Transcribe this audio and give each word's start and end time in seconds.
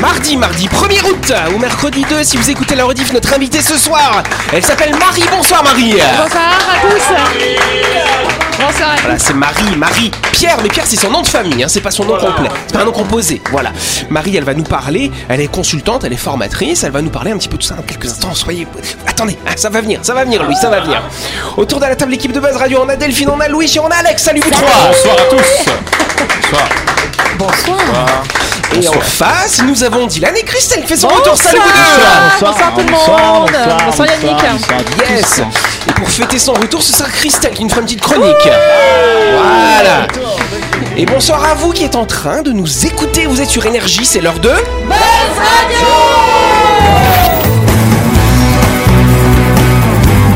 Mardi, 0.00 0.36
mardi 0.38 0.66
1er 0.66 1.04
août 1.10 1.32
ou 1.54 1.58
mercredi 1.58 2.02
2 2.08 2.24
si 2.24 2.38
vous 2.38 2.50
écoutez 2.50 2.74
la 2.74 2.84
rediff, 2.86 3.12
notre 3.12 3.34
invitée 3.34 3.60
ce 3.60 3.76
soir, 3.76 4.22
elle 4.50 4.64
s'appelle 4.64 4.96
Marie. 4.96 5.24
Bonsoir 5.30 5.62
Marie. 5.62 5.92
Bonsoir 5.92 6.58
à 6.72 6.80
tous. 6.80 8.49
Bonsoir. 8.60 8.96
Voilà, 9.00 9.18
c'est 9.18 9.34
Marie, 9.34 9.76
Marie. 9.76 10.10
Pierre, 10.32 10.58
mais 10.62 10.68
Pierre 10.68 10.86
c'est 10.86 10.96
son 10.96 11.10
nom 11.10 11.22
de 11.22 11.26
famille, 11.26 11.62
hein, 11.62 11.68
c'est 11.68 11.80
pas 11.80 11.90
son 11.90 12.04
nom 12.04 12.16
complet, 12.18 12.48
c'est 12.66 12.74
pas 12.74 12.82
un 12.82 12.84
nom 12.84 12.92
composé. 12.92 13.40
Voilà. 13.50 13.72
Marie, 14.10 14.36
elle 14.36 14.44
va 14.44 14.54
nous 14.54 14.64
parler, 14.64 15.10
elle 15.28 15.40
est 15.40 15.50
consultante, 15.50 16.04
elle 16.04 16.12
est 16.12 16.16
formatrice, 16.16 16.84
elle 16.84 16.92
va 16.92 17.02
nous 17.02 17.10
parler 17.10 17.30
un 17.30 17.38
petit 17.38 17.48
peu 17.48 17.56
de 17.56 17.62
tout 17.62 17.68
ça 17.68 17.74
dans 17.74 17.82
quelques 17.82 18.06
instants. 18.06 18.34
Soyez. 18.34 18.66
Attendez, 19.06 19.38
ah, 19.46 19.52
ça 19.56 19.70
va 19.70 19.80
venir, 19.80 20.00
ça 20.02 20.14
va 20.14 20.24
venir, 20.24 20.42
Louis, 20.42 20.56
ça 20.56 20.70
va 20.70 20.80
venir. 20.80 21.02
Autour 21.56 21.80
de 21.80 21.86
la 21.86 21.96
table, 21.96 22.12
l'équipe 22.12 22.32
de 22.32 22.40
Buzz 22.40 22.56
Radio, 22.56 22.80
on 22.84 22.88
a 22.88 22.96
Delphine, 22.96 23.30
on 23.30 23.40
a 23.40 23.48
Louis 23.48 23.70
et 23.74 23.78
on 23.80 23.88
a 23.88 23.96
Alex. 23.96 24.22
Salut 24.22 24.40
vous 24.40 24.50
trois. 24.50 24.68
Bonsoir 24.88 25.16
à 25.16 25.30
tous. 25.30 25.72
Bonsoir. 26.42 26.68
Bonsoir. 27.38 28.24
Et 28.80 28.86
en 28.88 29.00
face, 29.00 29.62
nous 29.62 29.82
avons 29.82 30.06
Dylan 30.06 30.36
et 30.36 30.42
Christelle 30.42 30.82
qui 30.82 30.88
fait 30.88 30.96
son 30.96 31.08
retour. 31.08 31.36
Salut 31.36 31.58
vous 31.58 31.68
deux. 31.68 32.02
Bonsoir. 32.40 32.52
Bonsoir 32.52 32.74
tout 32.74 32.80
le 32.80 32.92
monde. 32.92 33.50
Bonsoir 33.86 34.08
Yannick. 34.08 34.42
Yes 35.10 35.40
Et 35.88 35.92
pour 35.92 36.08
fêter 36.08 36.38
son 36.38 36.52
retour, 36.52 36.82
ce 36.82 36.92
sera 36.92 37.08
Christelle 37.08 37.52
qui 37.54 37.64
nous 37.64 37.70
fera 37.70 37.80
une 37.80 37.86
petite 37.86 38.00
chronique. 38.00 38.49
Voilà 39.32 40.06
Et 40.96 41.06
bonsoir 41.06 41.44
à 41.44 41.54
vous 41.54 41.72
qui 41.72 41.84
êtes 41.84 41.96
en 41.96 42.06
train 42.06 42.42
de 42.42 42.52
nous 42.52 42.86
écouter. 42.86 43.26
Vous 43.26 43.40
êtes 43.40 43.48
sur 43.48 43.66
Énergie, 43.66 44.04
c'est 44.04 44.20
l'heure 44.20 44.38
de... 44.38 44.52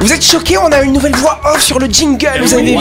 Vous 0.00 0.12
êtes 0.12 0.24
choqués, 0.24 0.56
on 0.58 0.70
a 0.70 0.82
une 0.82 0.92
nouvelle 0.92 1.14
voix 1.16 1.40
off 1.44 1.62
sur 1.62 1.78
le 1.78 1.86
jingle, 1.86 2.40
vous 2.42 2.54
avez 2.54 2.72
vu 2.76 2.78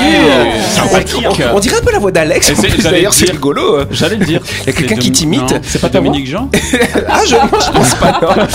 Sympathique. 0.75 1.25
on, 1.51 1.55
on 1.55 1.59
dirait 1.59 1.77
un 1.77 1.81
peu 1.81 1.91
la 1.91 1.99
voix 1.99 2.11
d'Alex, 2.11 2.51
d'ailleurs 2.83 3.13
c'est 3.13 3.29
rigolo. 3.31 3.79
J'allais 3.91 4.17
le 4.17 4.25
dire. 4.25 4.41
Il 4.61 4.67
y 4.67 4.69
a 4.69 4.73
quelqu'un 4.73 4.95
qui 4.97 5.11
t'imite. 5.11 5.55
C'est 5.63 5.81
pas 5.81 5.89
Dominique 5.89 6.27
Jean 6.27 6.49
Ah, 7.09 7.21
je, 7.25 7.35
je 7.35 7.71
pense 7.71 7.95
pas, 7.95 8.19
non. 8.21 8.29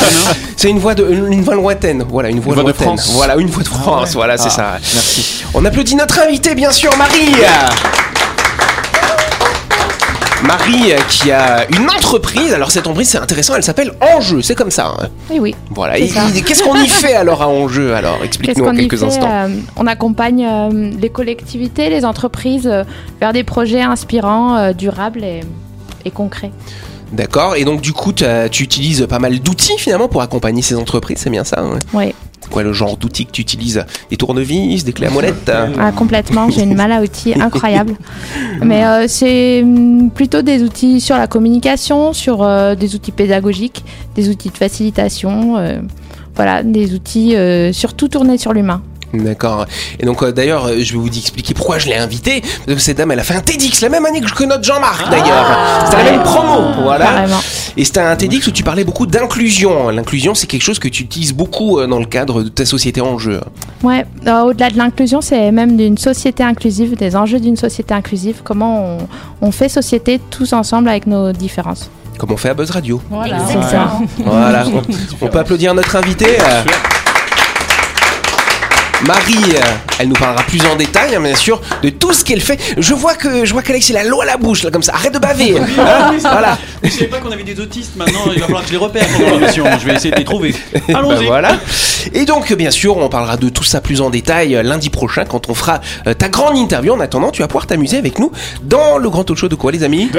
C'est 0.57 0.71
une 0.71 0.79
voix, 0.79 0.95
de, 0.95 1.05
une 1.11 1.43
voix 1.43 1.55
lointaine, 1.57 2.05
voilà, 2.09 2.29
une 2.29 2.39
voix, 2.39 2.55
Une 2.55 2.61
voix 2.63 2.73
de 2.73 2.79
lointaine. 2.79 2.99
France. 2.99 3.11
Voilà, 3.15 3.35
une 3.37 3.49
voix 3.49 3.63
de 3.65 3.69
France, 3.69 4.13
voilà, 4.15 4.37
c'est 4.39 4.51
ça. 4.51 4.75
Merci. 4.81 5.43
On 5.55 5.65
applaudit 5.65 5.97
notre 5.97 6.21
invitée, 6.21 6.55
bien 6.55 6.71
sûr, 6.71 6.97
Marie 6.97 7.33
Marie 10.43 10.93
euh, 10.93 10.97
qui 11.09 11.31
a 11.31 11.67
une 11.71 11.89
entreprise, 11.89 12.53
alors 12.53 12.71
cette 12.73 12.87
entreprise 12.87 13.11
c'est 13.11 13.19
intéressant, 13.19 13.55
elle 13.55 13.63
s'appelle 13.63 13.93
Enjeu, 14.01 14.43
c'est 14.43 14.55
comme 14.57 14.71
ça. 14.73 14.93
hein. 14.99 15.09
Oui, 15.31 15.39
oui. 15.39 15.55
Voilà, 15.71 15.99
Et- 15.99 16.09
qu'est-ce 16.09 16.63
qu'on 16.65 16.77
y 16.83 16.89
fait 16.89 17.15
alors 17.15 17.43
à 17.43 17.49
Enjeu 17.49 17.95
Alors? 17.95 18.19
Explique-nous 18.25 18.65
en 18.67 18.75
quelques 18.75 18.99
fait 18.99 19.05
instants. 19.07 19.31
Euh, 19.31 19.49
On 19.77 19.87
accompagne 19.87 20.45
euh, 20.45 20.91
les 20.99 21.11
collectivités, 21.11 21.91
les 21.91 22.05
entreprises 22.05 22.67
euh, 22.67 22.83
vers 23.21 23.33
des 23.33 23.45
projets 23.45 23.83
inspirants, 23.83 24.73
durables 24.73 25.23
et, 25.23 25.41
et 26.05 26.11
concrets. 26.11 26.51
D'accord, 27.13 27.57
et 27.57 27.65
donc 27.65 27.81
du 27.83 27.93
coup 27.93 28.13
tu 28.13 28.25
utilises 28.63 29.07
pas 29.09 29.19
mal 29.19 29.39
d'outils 29.41 29.79
finalement 29.79 30.09
pour 30.09 30.23
accompagner 30.23 30.63
ces 30.63 30.75
entreprises, 30.77 31.19
c'est 31.21 31.31
bien 31.31 31.45
ça 31.45 31.61
hein? 31.61 31.79
Oui, 31.93 32.15
quoi 32.53 32.63
le 32.63 32.73
genre 32.73 32.97
d'outils 32.97 33.27
que 33.27 33.33
tu 33.33 33.41
utilises 33.41 33.85
Des 34.11 34.17
tournevis, 34.17 34.85
des 34.85 34.93
clés 34.93 35.09
à 35.09 35.11
molette 35.11 35.49
hein 35.49 35.73
ah, 35.81 35.91
complètement. 35.91 36.49
J'ai 36.51 36.63
une 36.63 36.75
malle 36.75 36.93
à 36.93 37.03
outils 37.03 37.35
incroyable. 37.35 37.95
Mais 38.63 38.85
euh, 38.85 39.07
c'est 39.09 39.63
hum, 39.63 40.11
plutôt 40.15 40.43
des 40.43 40.63
outils 40.63 41.01
sur 41.01 41.17
la 41.17 41.27
communication, 41.27 42.13
sur 42.13 42.43
euh, 42.43 42.75
des 42.75 42.95
outils 42.95 43.13
pédagogiques, 43.13 43.85
des 44.15 44.29
outils 44.29 44.51
de 44.51 44.57
facilitation. 44.57 45.57
euh, 45.57 45.81
voilà, 46.35 46.63
des 46.63 46.95
outils 46.95 47.37
euh, 47.37 47.73
surtout 47.73 48.09
tournés 48.09 48.39
sur 48.39 48.53
l'humain. 48.53 48.83
D'accord. 49.13 49.67
Et 50.01 50.07
donc 50.07 50.23
euh, 50.23 50.33
d'ailleurs, 50.33 50.67
euh, 50.67 50.79
je 50.81 50.93
vais 50.93 50.99
vous 50.99 51.09
expliquer 51.09 51.55
pourquoi 51.55 51.79
je 51.79 51.87
l'ai 51.87 51.97
invitée. 51.97 52.41
Parce 52.65 52.79
que 52.79 52.83
cette 52.83 52.97
dame, 52.97 53.11
elle 53.13 53.21
a 53.21 53.25
fait 53.25 53.35
un 53.35 53.41
TEDx 53.41 53.81
la 53.83 53.89
même 53.89 54.07
année 54.07 54.21
que 54.21 54.45
notre 54.45 54.65
Jean-Marc 54.65 55.11
d'ailleurs. 55.11 55.59
C'était 55.85 56.05
la 56.05 56.11
même 56.13 56.23
promo, 56.23 56.83
voilà. 56.83 57.05
Carrément. 57.07 57.41
Et 57.77 57.85
c'était 57.85 58.01
un 58.01 58.17
TEDx 58.17 58.47
où 58.47 58.51
tu 58.51 58.63
parlais 58.63 58.85
beaucoup 58.85 59.07
d'inclusion. 59.07 59.91
L'inclusion, 59.91 60.35
c'est 60.35 60.47
quelque 60.47 60.63
chose 60.63 60.79
que 60.79 60.89
tu 60.89 61.03
utilises 61.05 61.33
beaucoup 61.33 61.79
euh, 61.79 61.87
dans 61.87 61.99
le 61.99 62.07
cadre 62.07 62.43
de 62.43 62.49
ta 62.49 62.65
société 62.65 63.01
en 63.01 63.19
jeu. 63.19 63.41
Ouais, 63.83 64.05
euh, 64.27 64.43
au-delà 64.43 64.71
de 64.71 64.79
l'inclusion, 64.79 65.21
c'est 65.21 65.51
même 65.53 65.77
d'une 65.77 65.99
société 65.99 66.43
inclusive, 66.43 66.97
des 66.97 67.17
enjeux 67.17 67.41
d'une 67.41 67.57
société 67.57 67.95
inclusive, 67.95 68.41
comment 68.45 68.99
on, 69.43 69.47
on 69.47 69.53
fait 69.53 69.69
société 69.69 70.21
tous 70.31 70.53
ensemble 70.53 70.89
avec 70.89 71.07
nos 71.07 71.33
différences. 71.33 71.91
Comme 72.19 72.33
on 72.33 72.37
fait 72.37 72.51
à 72.51 72.55
Buzz 72.55 72.71
Radio. 72.71 73.01
Voilà, 73.11 73.39
c'est 73.47 73.63
ça. 73.63 73.99
Voilà. 74.19 74.65
On, 74.69 74.83
on 75.27 75.29
peut 75.29 75.39
applaudir 75.39 75.75
notre 75.75 75.97
invité. 75.97 76.27
Marie, 79.07 79.35
euh, 79.57 79.61
elle 79.99 80.09
nous 80.09 80.15
parlera 80.15 80.43
plus 80.45 80.61
en 80.67 80.77
détail, 80.77 81.17
hein, 81.17 81.21
bien 81.21 81.35
sûr, 81.35 81.61
de 81.83 81.89
tout 81.91 82.13
ce 82.13 82.25
qu'elle 82.25 82.41
fait. 82.41 82.59
Je 82.79 82.95
vois 82.95 83.15
que 83.15 83.45
je 83.45 83.53
vois 83.53 83.63
qu'Alex 83.63 83.89
il 83.89 83.97
a 83.97 84.05
l'eau 84.05 84.21
à 84.21 84.25
la 84.25 84.37
bouche 84.37 84.63
là 84.63 84.71
comme 84.71 84.83
ça. 84.83 84.95
Arrête 84.95 85.13
de 85.13 85.19
baver. 85.19 85.57
hein. 85.59 86.13
voilà. 86.21 86.57
Je 86.85 86.89
savais 86.91 87.07
pas 87.07 87.19
qu'on 87.19 87.33
avait 87.33 87.43
des 87.43 87.59
autistes 87.61 87.97
maintenant, 87.97 88.21
il 88.33 88.39
va 88.39 88.45
falloir 88.47 88.63
que 88.63 88.69
je 88.69 88.73
les 88.73 88.79
repère 88.79 89.05
pendant 89.09 89.39
l'émission. 89.39 89.65
Je 89.81 89.87
vais 89.87 89.95
essayer 89.95 90.11
de 90.13 90.17
les 90.17 90.25
trouver. 90.25 90.55
Bah 90.89 90.99
Allons-y. 90.99 91.27
voilà. 91.27 91.57
Et 92.13 92.25
donc, 92.25 92.53
bien 92.55 92.71
sûr, 92.71 92.97
on 92.97 93.09
parlera 93.09 93.37
de 93.37 93.49
tout 93.49 93.65
ça 93.65 93.81
plus 93.81 94.01
en 94.01 94.11
détail 94.11 94.55
euh, 94.57 94.63
lundi 94.63 94.91
prochain 94.91 95.25
quand 95.25 95.49
on 95.49 95.55
fera 95.55 95.81
euh, 96.07 96.15
ta 96.15 96.29
grande 96.29 96.57
interview. 96.57 96.93
En 96.93 97.01
attendant, 97.01 97.31
tu 97.31 97.43
vas 97.43 97.49
pouvoir 97.49 97.67
t'amuser 97.67 97.99
avec 97.99 98.19
nous 98.19 98.31
dans 98.63 98.99
le 98.99 99.09
grand 99.11 99.25
talk 99.25 99.37
show 99.39 99.49
de 99.49 99.55
quoi, 99.55 99.73
les 99.73 99.83
amis? 99.85 100.11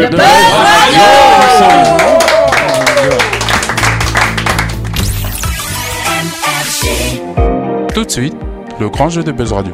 Tout 7.93 8.03
de 8.05 8.09
suite, 8.11 8.33
le 8.79 8.89
grand 8.89 9.09
jeu 9.09 9.23
de 9.23 9.31
Buzz 9.31 9.51
Radio. 9.53 9.73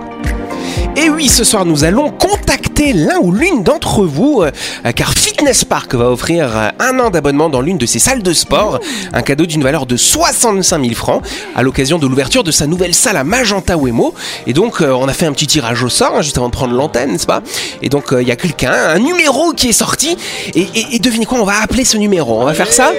Et 0.95 1.09
oui, 1.09 1.27
ce 1.29 1.43
soir, 1.45 1.65
nous 1.65 1.83
allons 1.85 2.09
contacter 2.11 2.91
l'un 2.93 3.19
ou 3.21 3.31
l'une 3.31 3.63
d'entre 3.63 4.03
vous, 4.03 4.41
euh, 4.43 4.51
car 4.93 5.13
Fitness 5.13 5.63
Park 5.63 5.93
va 5.95 6.09
offrir 6.09 6.49
euh, 6.57 6.69
un 6.79 6.99
an 6.99 7.09
d'abonnement 7.09 7.49
dans 7.49 7.61
l'une 7.61 7.77
de 7.77 7.85
ses 7.85 7.99
salles 7.99 8.21
de 8.21 8.33
sport, 8.33 8.79
un 9.13 9.21
cadeau 9.21 9.45
d'une 9.45 9.63
valeur 9.63 9.85
de 9.85 9.95
65 9.95 10.81
000 10.81 10.93
francs, 10.95 11.23
à 11.55 11.63
l'occasion 11.63 11.99
de 11.99 12.07
l'ouverture 12.07 12.43
de 12.43 12.51
sa 12.51 12.67
nouvelle 12.67 12.93
salle 12.93 13.15
à 13.17 13.23
Magenta 13.23 13.77
Wemo. 13.77 14.13
Et 14.45 14.53
donc, 14.53 14.81
euh, 14.81 14.91
on 14.91 15.07
a 15.07 15.13
fait 15.13 15.25
un 15.25 15.31
petit 15.31 15.47
tirage 15.47 15.83
au 15.83 15.89
sort, 15.89 16.16
hein, 16.17 16.21
juste 16.21 16.37
avant 16.37 16.47
de 16.47 16.53
prendre 16.53 16.73
l'antenne, 16.73 17.11
n'est-ce 17.13 17.27
pas? 17.27 17.43
Et 17.81 17.87
donc, 17.89 18.11
euh, 18.11 18.21
il 18.21 18.27
y 18.27 18.31
a 18.31 18.35
quelqu'un, 18.35 18.73
un 18.73 18.99
numéro 18.99 19.51
qui 19.53 19.69
est 19.69 19.73
sorti, 19.73 20.17
et, 20.53 20.59
et- 20.61 20.95
et 20.95 20.99
devinez 20.99 21.25
quoi, 21.25 21.39
on 21.39 21.45
va 21.45 21.61
appeler 21.63 21.85
ce 21.85 21.95
numéro, 21.97 22.41
on 22.41 22.45
va 22.45 22.53
faire 22.53 22.71
ça? 22.73 22.91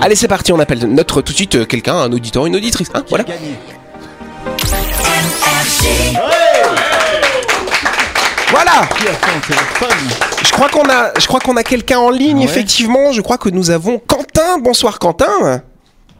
Allez, 0.00 0.16
c'est 0.16 0.28
parti, 0.28 0.52
on 0.52 0.58
appelle 0.58 0.80
notre 0.86 1.22
tout 1.22 1.32
de 1.32 1.36
suite 1.36 1.54
euh, 1.54 1.64
quelqu'un, 1.64 1.94
un 1.94 2.12
auditeur, 2.12 2.46
une 2.46 2.56
auditrice, 2.56 2.88
hein, 2.94 3.04
voilà. 3.08 3.24
Voilà 8.50 8.82
Je 10.42 10.50
crois 10.52 10.68
qu'on 10.68 10.88
a, 10.88 11.12
je 11.18 11.26
crois 11.26 11.40
qu'on 11.40 11.56
a 11.56 11.62
quelqu'un 11.62 11.98
en 11.98 12.10
ligne, 12.10 12.42
effectivement. 12.42 13.12
Je 13.12 13.20
crois 13.20 13.38
que 13.38 13.48
nous 13.48 13.70
avons 13.70 13.98
Quentin. 13.98 14.58
Bonsoir 14.62 14.98
Quentin. 14.98 15.62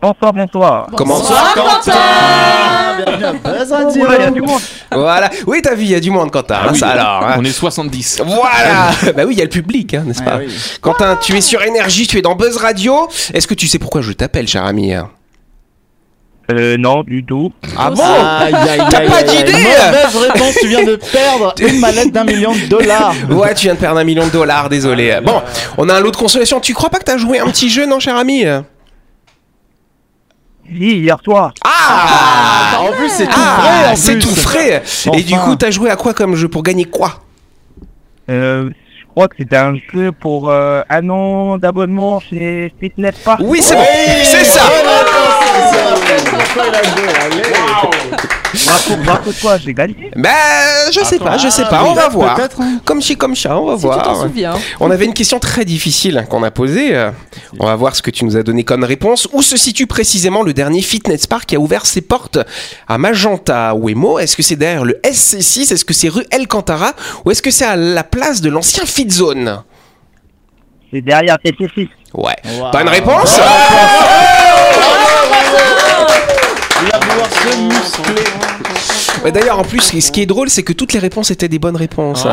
Bonsoir, 0.00 0.32
bonsoir. 0.32 0.86
Comment 0.96 1.18
Bonsoir, 1.18 1.52
Bienvenue 2.96 3.24
à 3.24 3.32
Buzz 3.34 3.72
Radio. 3.72 4.06
il 4.08 4.20
y 4.20 4.24
a 4.24 4.30
du 4.30 4.40
monde. 4.40 4.60
Voilà. 4.92 5.28
Oui, 5.46 5.60
t'as 5.62 5.74
vu, 5.74 5.82
il 5.84 5.90
y 5.90 5.94
a 5.94 6.00
du 6.00 6.10
monde, 6.10 6.30
Quentin. 6.30 6.58
Ah 6.62 6.68
oui, 6.72 6.78
ça 6.78 6.88
alors. 6.90 7.22
hein. 7.26 7.34
On 7.38 7.44
est 7.44 7.50
70. 7.50 8.22
Voilà. 8.24 8.90
bah 9.14 9.24
oui, 9.26 9.34
il 9.34 9.38
y 9.38 9.42
a 9.42 9.44
le 9.44 9.50
public, 9.50 9.92
hein, 9.94 10.04
n'est-ce 10.06 10.22
pas 10.22 10.38
oui. 10.38 10.48
Quentin, 10.80 11.16
tu 11.20 11.36
es 11.36 11.40
sur 11.42 11.62
Énergie, 11.62 12.06
tu 12.06 12.16
es 12.16 12.22
dans 12.22 12.34
Buzz 12.34 12.56
Radio. 12.56 13.08
Est-ce 13.34 13.46
que 13.46 13.54
tu 13.54 13.66
sais 13.68 13.78
pourquoi 13.78 14.00
je 14.00 14.12
t'appelle, 14.12 14.48
cher 14.48 14.64
ami? 14.64 14.94
Euh, 16.52 16.76
non, 16.78 17.02
du 17.02 17.24
tout. 17.24 17.52
Ah 17.78 17.90
bon 17.90 18.02
Aïe, 18.02 18.54
aïe, 18.54 18.80
T'as 18.90 18.98
aïe, 18.98 19.08
pas 19.08 19.22
d'idée. 19.22 19.52
Mauvaise 19.52 20.16
réponse, 20.32 20.54
tu 20.60 20.68
viens 20.68 20.84
de 20.84 20.96
perdre 20.96 21.54
une 21.60 21.78
mallette 21.80 22.12
d'un 22.12 22.24
million 22.24 22.52
de 22.52 22.66
dollars. 22.68 23.14
Ouais, 23.30 23.54
tu 23.54 23.66
viens 23.66 23.74
de 23.74 23.78
perdre 23.80 23.98
un 24.00 24.04
million 24.04 24.26
de 24.26 24.30
dollars, 24.32 24.68
désolé. 24.68 25.18
Bon, 25.24 25.40
on 25.78 25.88
a 25.88 25.94
un 25.94 26.00
lot 26.00 26.10
de 26.10 26.16
consolation. 26.16 26.60
Tu 26.60 26.74
crois 26.74 26.90
pas 26.90 26.98
que 26.98 27.04
t'as 27.04 27.18
joué 27.18 27.38
un 27.38 27.46
petit 27.46 27.68
jeu, 27.70 27.86
non, 27.86 28.00
cher 28.00 28.16
ami 28.16 28.44
Oui, 30.70 31.00
hier 31.02 31.18
soir. 31.24 31.52
Ah, 31.64 32.80
En 32.80 32.92
plus, 32.92 33.08
c'est 33.10 33.26
tout 33.26 33.32
Ah, 33.36 33.60
frais. 33.92 33.96
c'est 33.96 34.18
tout 34.18 34.34
frais. 34.34 34.82
Et 35.14 35.22
du 35.22 35.36
coup, 35.36 35.56
t'as 35.56 35.70
joué 35.70 35.90
à 35.90 35.96
quoi 35.96 36.14
comme 36.14 36.34
jeu 36.36 36.48
pour 36.48 36.62
gagner 36.62 36.84
quoi 36.84 37.20
Euh, 38.30 38.70
je 39.00 39.04
crois 39.12 39.26
que 39.26 39.34
c'était 39.38 39.56
un 39.56 39.74
jeu 39.92 40.12
pour 40.12 40.48
euh, 40.50 40.82
un 40.88 41.10
an 41.10 41.58
d'abonnement 41.58 42.20
chez 42.20 42.72
Fitness 42.80 43.16
Park. 43.24 43.40
Oui, 43.42 43.58
c'est 43.60 43.74
bon. 43.74 43.82
C'est 44.22 44.44
ça. 44.44 44.62
Bravo 49.04 49.32
quoi, 49.40 49.58
j'ai 49.58 49.72
gagné. 49.74 50.10
Bah, 50.16 50.28
je 50.92 51.00
sais 51.04 51.18
pas, 51.18 51.38
je 51.38 51.48
sais 51.48 51.64
pas, 51.64 51.84
on 51.84 51.94
va 51.94 52.08
voir. 52.08 52.38
Comme 52.84 53.00
ci, 53.02 53.16
comme 53.16 53.36
ça, 53.36 53.58
on 53.58 53.66
va 53.66 53.74
voir. 53.74 54.26
On 54.80 54.90
avait 54.90 55.04
une 55.04 55.14
question 55.14 55.38
très 55.38 55.64
difficile 55.64 56.26
qu'on 56.28 56.42
a 56.42 56.50
posée. 56.50 56.94
euh, 56.94 57.10
On 57.58 57.66
va 57.66 57.76
voir 57.76 57.94
ce 57.96 58.02
que 58.02 58.10
tu 58.10 58.24
nous 58.24 58.36
as 58.36 58.42
donné 58.42 58.64
comme 58.64 58.84
réponse. 58.84 59.28
Où 59.32 59.42
se 59.42 59.56
situe 59.56 59.86
précisément 59.86 60.42
le 60.42 60.52
dernier 60.52 60.82
fitness 60.82 61.26
park 61.26 61.46
qui 61.46 61.56
a 61.56 61.60
ouvert 61.60 61.86
ses 61.86 62.00
portes 62.00 62.38
à 62.88 62.98
Magenta 62.98 63.74
ou 63.74 63.88
Emo? 63.88 64.18
Est-ce 64.18 64.36
que 64.36 64.42
c'est 64.42 64.56
derrière 64.56 64.84
le 64.84 65.00
SC6 65.04 65.72
Est-ce 65.72 65.84
que 65.84 65.94
c'est 65.94 66.08
rue 66.08 66.24
El 66.30 66.48
Cantara? 66.48 66.92
Ou 67.24 67.30
est-ce 67.30 67.42
que 67.42 67.50
c'est 67.50 67.64
à 67.66 67.76
la 67.76 68.04
place 68.04 68.40
de 68.40 68.50
l'ancien 68.50 68.84
Fit 68.84 69.10
Zone? 69.10 69.62
C'est 70.92 71.00
derrière 71.02 71.36
TT6. 71.36 71.88
Ouais. 72.14 72.34
Bonne 72.72 72.88
réponse 72.88 73.38
pouvoir 77.28 77.30
se 77.30 77.58
muscler. 77.60 78.24
Ouais, 79.24 79.32
D'ailleurs, 79.32 79.58
en 79.58 79.64
plus, 79.64 79.80
ce 79.80 80.10
qui 80.10 80.22
est 80.22 80.26
drôle, 80.26 80.48
c'est 80.48 80.62
que 80.62 80.72
toutes 80.72 80.92
les 80.92 80.98
réponses 80.98 81.30
étaient 81.30 81.48
des 81.48 81.58
bonnes 81.58 81.76
réponses. 81.76 82.24
hein. 82.26 82.30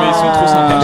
Mais 0.00 0.08
ils 0.08 0.14
sont 0.14 0.32
trop 0.32 0.46
sympas. 0.46 0.74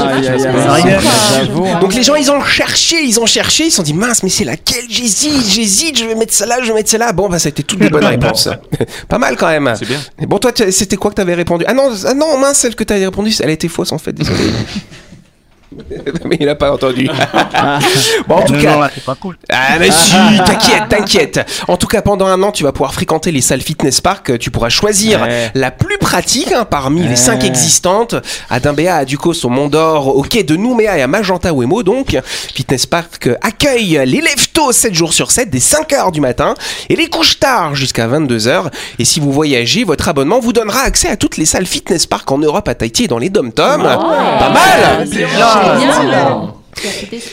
Donc 1.80 1.94
les 1.94 2.02
gens 2.02 2.14
ils 2.14 2.30
ont 2.30 2.42
cherché, 2.42 3.02
ils 3.02 3.18
ont 3.20 3.26
cherché, 3.26 3.64
ils 3.66 3.70
se 3.70 3.76
sont 3.76 3.82
dit 3.82 3.94
mince 3.94 4.22
mais 4.22 4.28
c'est 4.28 4.44
laquelle? 4.44 4.84
J'hésite, 4.88 5.46
j'hésite, 5.48 5.98
je 5.98 6.04
vais 6.04 6.14
mettre 6.14 6.32
celle-là, 6.32 6.58
je 6.62 6.68
vais 6.68 6.74
mettre 6.74 6.88
celle-là. 6.90 7.12
Bon 7.12 7.28
bah 7.28 7.38
ça 7.38 7.48
a 7.48 7.50
été 7.50 7.62
toutes 7.62 7.80
des 7.80 7.90
bonnes 7.90 8.04
réponses. 8.04 8.48
Pas 9.08 9.18
mal 9.18 9.36
quand 9.36 9.48
même. 9.48 9.74
C'est 9.78 9.86
bien. 9.86 9.98
Bon 10.26 10.38
toi 10.38 10.52
c'était 10.70 10.96
quoi 10.96 11.10
que 11.10 11.16
t'avais 11.16 11.34
répondu? 11.34 11.64
Ah 11.66 11.74
non, 11.74 11.90
ah 12.06 12.14
non 12.14 12.38
mince 12.38 12.58
celle 12.58 12.74
que 12.74 12.84
t'avais 12.84 13.04
répondu, 13.04 13.34
elle 13.40 13.50
été 13.50 13.68
fausse 13.68 13.92
en 13.92 13.98
fait, 13.98 14.12
désolé. 14.12 14.38
mais 16.24 16.36
il 16.40 16.48
a 16.48 16.54
pas 16.54 16.72
entendu. 16.72 17.08
bon 18.28 18.36
en 18.36 18.42
tout 18.42 18.54
non, 18.54 18.60
cas, 18.62 18.72
non, 18.74 18.80
là, 18.80 18.90
c'est 18.94 19.04
pas 19.04 19.14
cool. 19.14 19.36
ah 19.50 19.78
mais 19.78 19.90
si, 19.90 20.14
t'inquiète, 20.44 20.88
t'inquiète. 20.88 21.40
En 21.68 21.76
tout 21.76 21.86
cas, 21.86 22.02
pendant 22.02 22.26
un 22.26 22.42
an, 22.42 22.52
tu 22.52 22.64
vas 22.64 22.72
pouvoir 22.72 22.92
fréquenter 22.94 23.30
les 23.32 23.40
salles 23.40 23.60
fitness 23.60 24.00
park. 24.00 24.38
Tu 24.38 24.50
pourras 24.50 24.68
choisir 24.68 25.20
Ouais. 25.22 25.50
la 25.54 25.70
plus 25.70 25.98
pratique 25.98 26.52
hein, 26.52 26.64
parmi 26.64 27.02
les 27.06 27.16
cinq 27.16 27.44
existantes. 27.44 28.14
À 28.48 28.58
Dimbéa, 28.60 28.96
à 28.96 29.04
Ducos, 29.04 29.44
au 29.44 29.48
Mont 29.48 29.68
d'Or, 29.68 30.16
au 30.16 30.22
quai 30.22 30.42
de 30.44 30.56
Nouméa 30.56 30.98
et 30.98 31.02
à 31.02 31.06
Magenta 31.06 31.52
Wemo. 31.52 31.82
Donc, 31.82 32.16
fitness 32.54 32.86
park 32.86 33.28
accueille 33.42 34.00
les 34.06 34.20
lève-tôt 34.20 34.72
7 34.72 34.94
jours 34.94 35.12
sur 35.12 35.30
7 35.30 35.50
dès 35.50 35.60
5 35.60 35.92
heures 35.92 36.12
du 36.12 36.20
matin 36.20 36.54
et 36.88 36.96
les 36.96 37.08
couches 37.08 37.38
tard 37.38 37.74
jusqu'à 37.74 38.06
22 38.06 38.48
heures. 38.48 38.70
Et 38.98 39.04
si 39.04 39.20
vous 39.20 39.32
voyagez, 39.32 39.84
votre 39.84 40.08
abonnement 40.08 40.40
vous 40.40 40.52
donnera 40.52 40.80
accès 40.80 41.08
à 41.08 41.16
toutes 41.16 41.36
les 41.36 41.44
salles 41.46 41.66
fitness 41.66 42.06
park 42.06 42.30
en 42.32 42.38
Europe, 42.38 42.66
à 42.68 42.74
Tahiti 42.74 43.04
et 43.04 43.08
dans 43.08 43.18
les 43.18 43.30
dom-toms. 43.30 43.82
Pas 43.82 44.50
mal. 44.50 45.08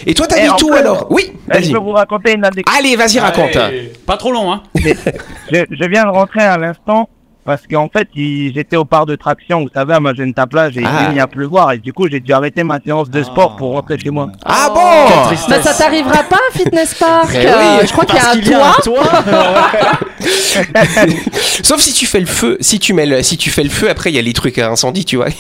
Et 0.06 0.14
toi, 0.14 0.26
Eh, 0.30 0.34
t'habites 0.34 0.52
en 0.52 0.66
où 0.68 0.74
fait, 0.74 0.80
alors 0.80 1.08
Oui, 1.10 1.32
Eh, 1.32 1.54
vas-y. 1.54 1.64
Je 1.66 1.72
peux 1.72 1.78
vous 1.78 1.92
raconter 1.92 2.34
une 2.34 2.44
anecdote. 2.44 2.74
Allez, 2.78 2.96
vas-y, 2.96 3.20
raconte. 3.20 3.56
Allez, 3.56 3.94
Pas 4.06 4.18
trop 4.18 4.32
long, 4.32 4.52
hein. 4.52 4.64
je, 4.76 5.64
je 5.70 5.86
viens 5.90 6.06
de 6.06 6.10
rentrer 6.10 6.42
à 6.44 6.58
l'instant 6.58 7.08
parce 7.48 7.62
qu'en 7.66 7.88
fait, 7.88 8.10
j'étais 8.14 8.76
au 8.76 8.84
parc 8.84 9.08
de 9.08 9.16
traction, 9.16 9.62
vous 9.62 9.70
savez, 9.74 9.94
à 9.94 10.02
Magenta 10.02 10.46
Plage, 10.46 10.78
et 10.78 10.84
Ah. 10.86 11.06
il 11.08 11.14
vient 11.14 11.24
à 11.24 11.28
pleuvoir, 11.28 11.72
et 11.72 11.78
du 11.78 11.94
coup, 11.94 12.06
j'ai 12.12 12.20
dû 12.20 12.34
arrêter 12.34 12.62
ma 12.64 12.80
séance 12.86 13.10
de 13.10 13.24
sport 13.24 13.56
pour 13.56 13.72
rentrer 13.72 13.98
chez 13.98 14.10
moi. 14.10 14.28
Ah 14.46 14.70
bon 14.76 15.34
Bah, 15.50 15.62
ça 15.62 15.74
t'arrivera 15.74 16.24
pas, 16.24 16.38
Fitness 16.52 16.94
Park. 16.96 17.30
Oui, 17.32 17.38
Euh, 17.46 17.86
je 17.88 17.92
crois 17.94 18.04
qu'il 18.06 18.16
y 18.16 18.20
a 18.20 18.32
un 18.32 18.36
y 18.36 18.54
a 18.54 18.74
toit. 18.84 20.12
Sauf 21.64 21.80
si 21.80 21.94
tu 21.94 22.06
fais 22.06 22.20
le 22.20 22.26
feu, 22.26 22.58
si 22.60 22.80
tu 22.80 22.94
mets 22.94 23.06
le, 23.06 23.24
si 23.24 23.38
tu 23.38 23.50
fais 23.50 23.64
le 23.64 23.70
feu, 23.70 23.90
après 23.90 24.12
il 24.12 24.16
y 24.16 24.20
a 24.20 24.22
les 24.22 24.34
trucs 24.34 24.58
à 24.58 24.70
incendie, 24.70 25.06
tu 25.06 25.16
vois. 25.16 25.28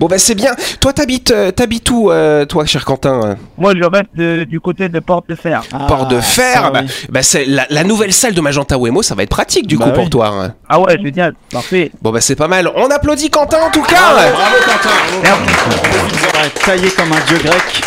bon 0.00 0.06
bah 0.06 0.18
c'est 0.18 0.34
bien. 0.34 0.52
Toi 0.80 0.92
t'habites, 0.92 1.30
euh, 1.30 1.50
t'habites 1.50 1.90
où, 1.90 2.10
euh, 2.10 2.44
toi, 2.46 2.64
cher 2.64 2.84
Quentin 2.84 3.36
moi, 3.58 3.74
je 3.76 3.84
reste 3.84 4.06
euh, 4.18 4.44
du 4.44 4.60
côté 4.60 4.88
de 4.88 4.98
Porte 5.00 5.28
de 5.28 5.34
Fer. 5.34 5.62
Port 5.88 6.06
de 6.08 6.20
Fer. 6.20 6.62
ah 6.64 6.70
bah, 6.70 6.80
oui. 6.84 6.90
bah, 7.10 7.22
c'est 7.22 7.44
la, 7.44 7.66
la 7.70 7.84
nouvelle 7.84 8.12
salle 8.12 8.34
de 8.34 8.40
Magenta 8.40 8.76
Wemo, 8.78 9.02
ça 9.02 9.14
va 9.14 9.22
être 9.24 9.28
pratique 9.30 9.41
du 9.64 9.76
Bah 9.76 9.86
coup 9.86 9.92
pour 9.92 10.10
toi. 10.10 10.28
hein. 10.28 10.54
Ah 10.68 10.80
ouais, 10.80 10.96
génial, 11.02 11.34
parfait. 11.50 11.90
Bon 12.00 12.10
bah 12.10 12.20
c'est 12.20 12.36
pas 12.36 12.48
mal. 12.48 12.70
On 12.76 12.88
applaudit 12.90 13.30
Quentin 13.30 13.58
en 13.66 13.70
tout 13.70 13.82
cas. 13.82 13.96
Bravo, 14.12 14.56
Quentin. 14.64 14.90
Taillé 16.64 16.90
comme 16.90 17.12
un 17.12 17.20
dieu 17.26 17.38
grec. 17.38 17.82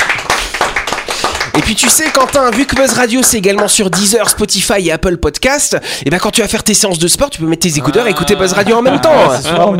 Et 1.57 1.61
puis 1.61 1.73
tu 1.73 1.87
sais 1.87 2.09
Quentin, 2.09 2.51
vu 2.51 2.65
que 2.65 2.75
Buzz 2.75 2.91
Radio 2.93 3.21
c'est 3.23 3.37
également 3.37 3.69
sur 3.69 3.89
Deezer, 3.89 4.29
Spotify 4.29 4.73
et 4.87 4.91
Apple 4.91 5.15
Podcast, 5.17 5.77
et 6.05 6.09
ben 6.09 6.19
quand 6.19 6.29
tu 6.31 6.41
vas 6.41 6.49
faire 6.49 6.63
tes 6.63 6.73
séances 6.73 6.99
de 6.99 7.07
sport, 7.07 7.29
tu 7.29 7.39
peux 7.39 7.47
mettre 7.47 7.61
tes 7.61 7.77
écouteurs 7.77 8.05
et 8.07 8.09
écooter 8.11 8.35
Buzz 8.35 8.51
Radio 8.53 8.75
en 8.77 8.81
même 8.81 8.99
temps. 8.99 9.13
Ah, 9.15 9.39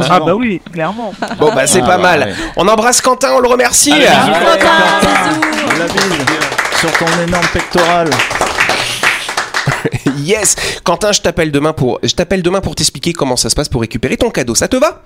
ah 0.10 0.20
bah 0.22 0.34
oui, 0.36 0.62
clairement. 0.72 1.14
Bon 1.38 1.54
bah 1.54 1.68
c'est 1.68 1.82
Ah, 1.82 1.86
pas 1.86 1.98
bah, 1.98 2.04
mal. 2.04 2.20
ouais. 2.30 2.34
On 2.56 2.68
embrasse 2.70 3.02
Quentin, 3.02 3.32
on 3.36 3.40
le 3.40 3.50
remercie. 3.50 3.90
La 3.92 4.06
bise 5.86 6.04
sur 6.80 6.92
ton 6.94 7.06
énorme 7.28 7.46
pectoral. 7.54 8.10
Yes, 10.18 10.56
Quentin, 10.84 11.12
je 11.12 11.22
t'appelle 11.22 11.52
demain 11.52 11.74
pour, 11.74 12.00
je 12.04 12.14
t'appelle 12.14 12.42
demain 12.42 12.62
pour 12.62 12.76
t'expliquer 12.76 13.14
comment 13.14 13.36
ça 13.36 13.50
se 13.50 13.56
passe 13.56 13.70
pour 13.70 13.82
récupérer 13.82 14.18
ton 14.18 14.30
cadeau. 14.30 14.56
Ça 14.56 14.68
te 14.68 14.76
va? 14.76 15.02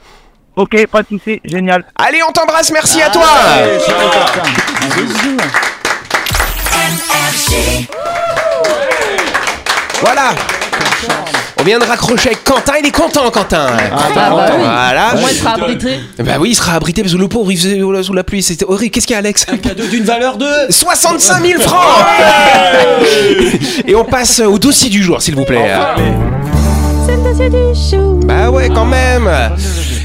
Ok, 0.56 0.88
pas 0.88 1.04
de 1.04 1.08
soucis, 1.08 1.40
génial. 1.46 1.86
Allez, 1.96 2.20
on 2.28 2.32
t'embrasse, 2.32 2.72
merci 2.72 3.02
à 3.02 3.10
toi. 3.10 3.26
Voilà. 10.02 10.32
On 11.60 11.64
vient 11.64 11.80
de 11.80 11.84
raccrocher 11.84 12.30
avec 12.30 12.44
Quentin, 12.46 12.74
il 12.80 12.88
est 12.88 12.92
content 12.92 13.30
Quentin. 13.32 13.68
Ah 13.92 13.98
bah 14.16 14.30
oui. 14.32 14.64
Voilà. 14.64 15.14
Au 15.14 15.20
moins, 15.20 15.30
il 15.30 15.38
sera 15.38 15.52
abrité. 15.56 16.00
Bah 16.20 16.34
oui, 16.40 16.52
il 16.52 16.56
sera 16.56 16.74
abrité 16.76 17.02
parce 17.02 17.14
que 17.14 17.20
le 17.20 17.28
pauvre 17.28 17.52
il 17.52 17.58
faisait 17.58 17.82
sous 18.04 18.14
la 18.14 18.24
pluie, 18.24 18.42
c'était 18.42 18.66
horrible. 18.66 18.92
Qu'est-ce 18.92 19.06
qu'il 19.08 19.14
y 19.14 19.18
a 19.18 19.20
Alex? 19.20 19.46
Un 19.52 19.58
cadeau 19.58 19.86
d'une 19.88 20.06
valeur 20.06 20.38
de. 20.38 20.48
65 20.70 21.46
000 21.46 21.62
francs 21.62 21.80
Et 23.86 23.94
on 23.94 24.06
passe 24.06 24.40
au 24.40 24.58
dossier 24.58 24.90
du 24.90 25.04
jour, 25.04 25.22
s'il 25.22 25.36
vous 25.36 25.44
plaît. 25.46 25.70
C'est 27.06 27.18
le 27.18 27.24
dossier 27.24 27.50
du. 27.50 28.26
Bah 28.26 28.50
ouais, 28.50 28.70
quand 28.70 28.86
même. 28.86 29.30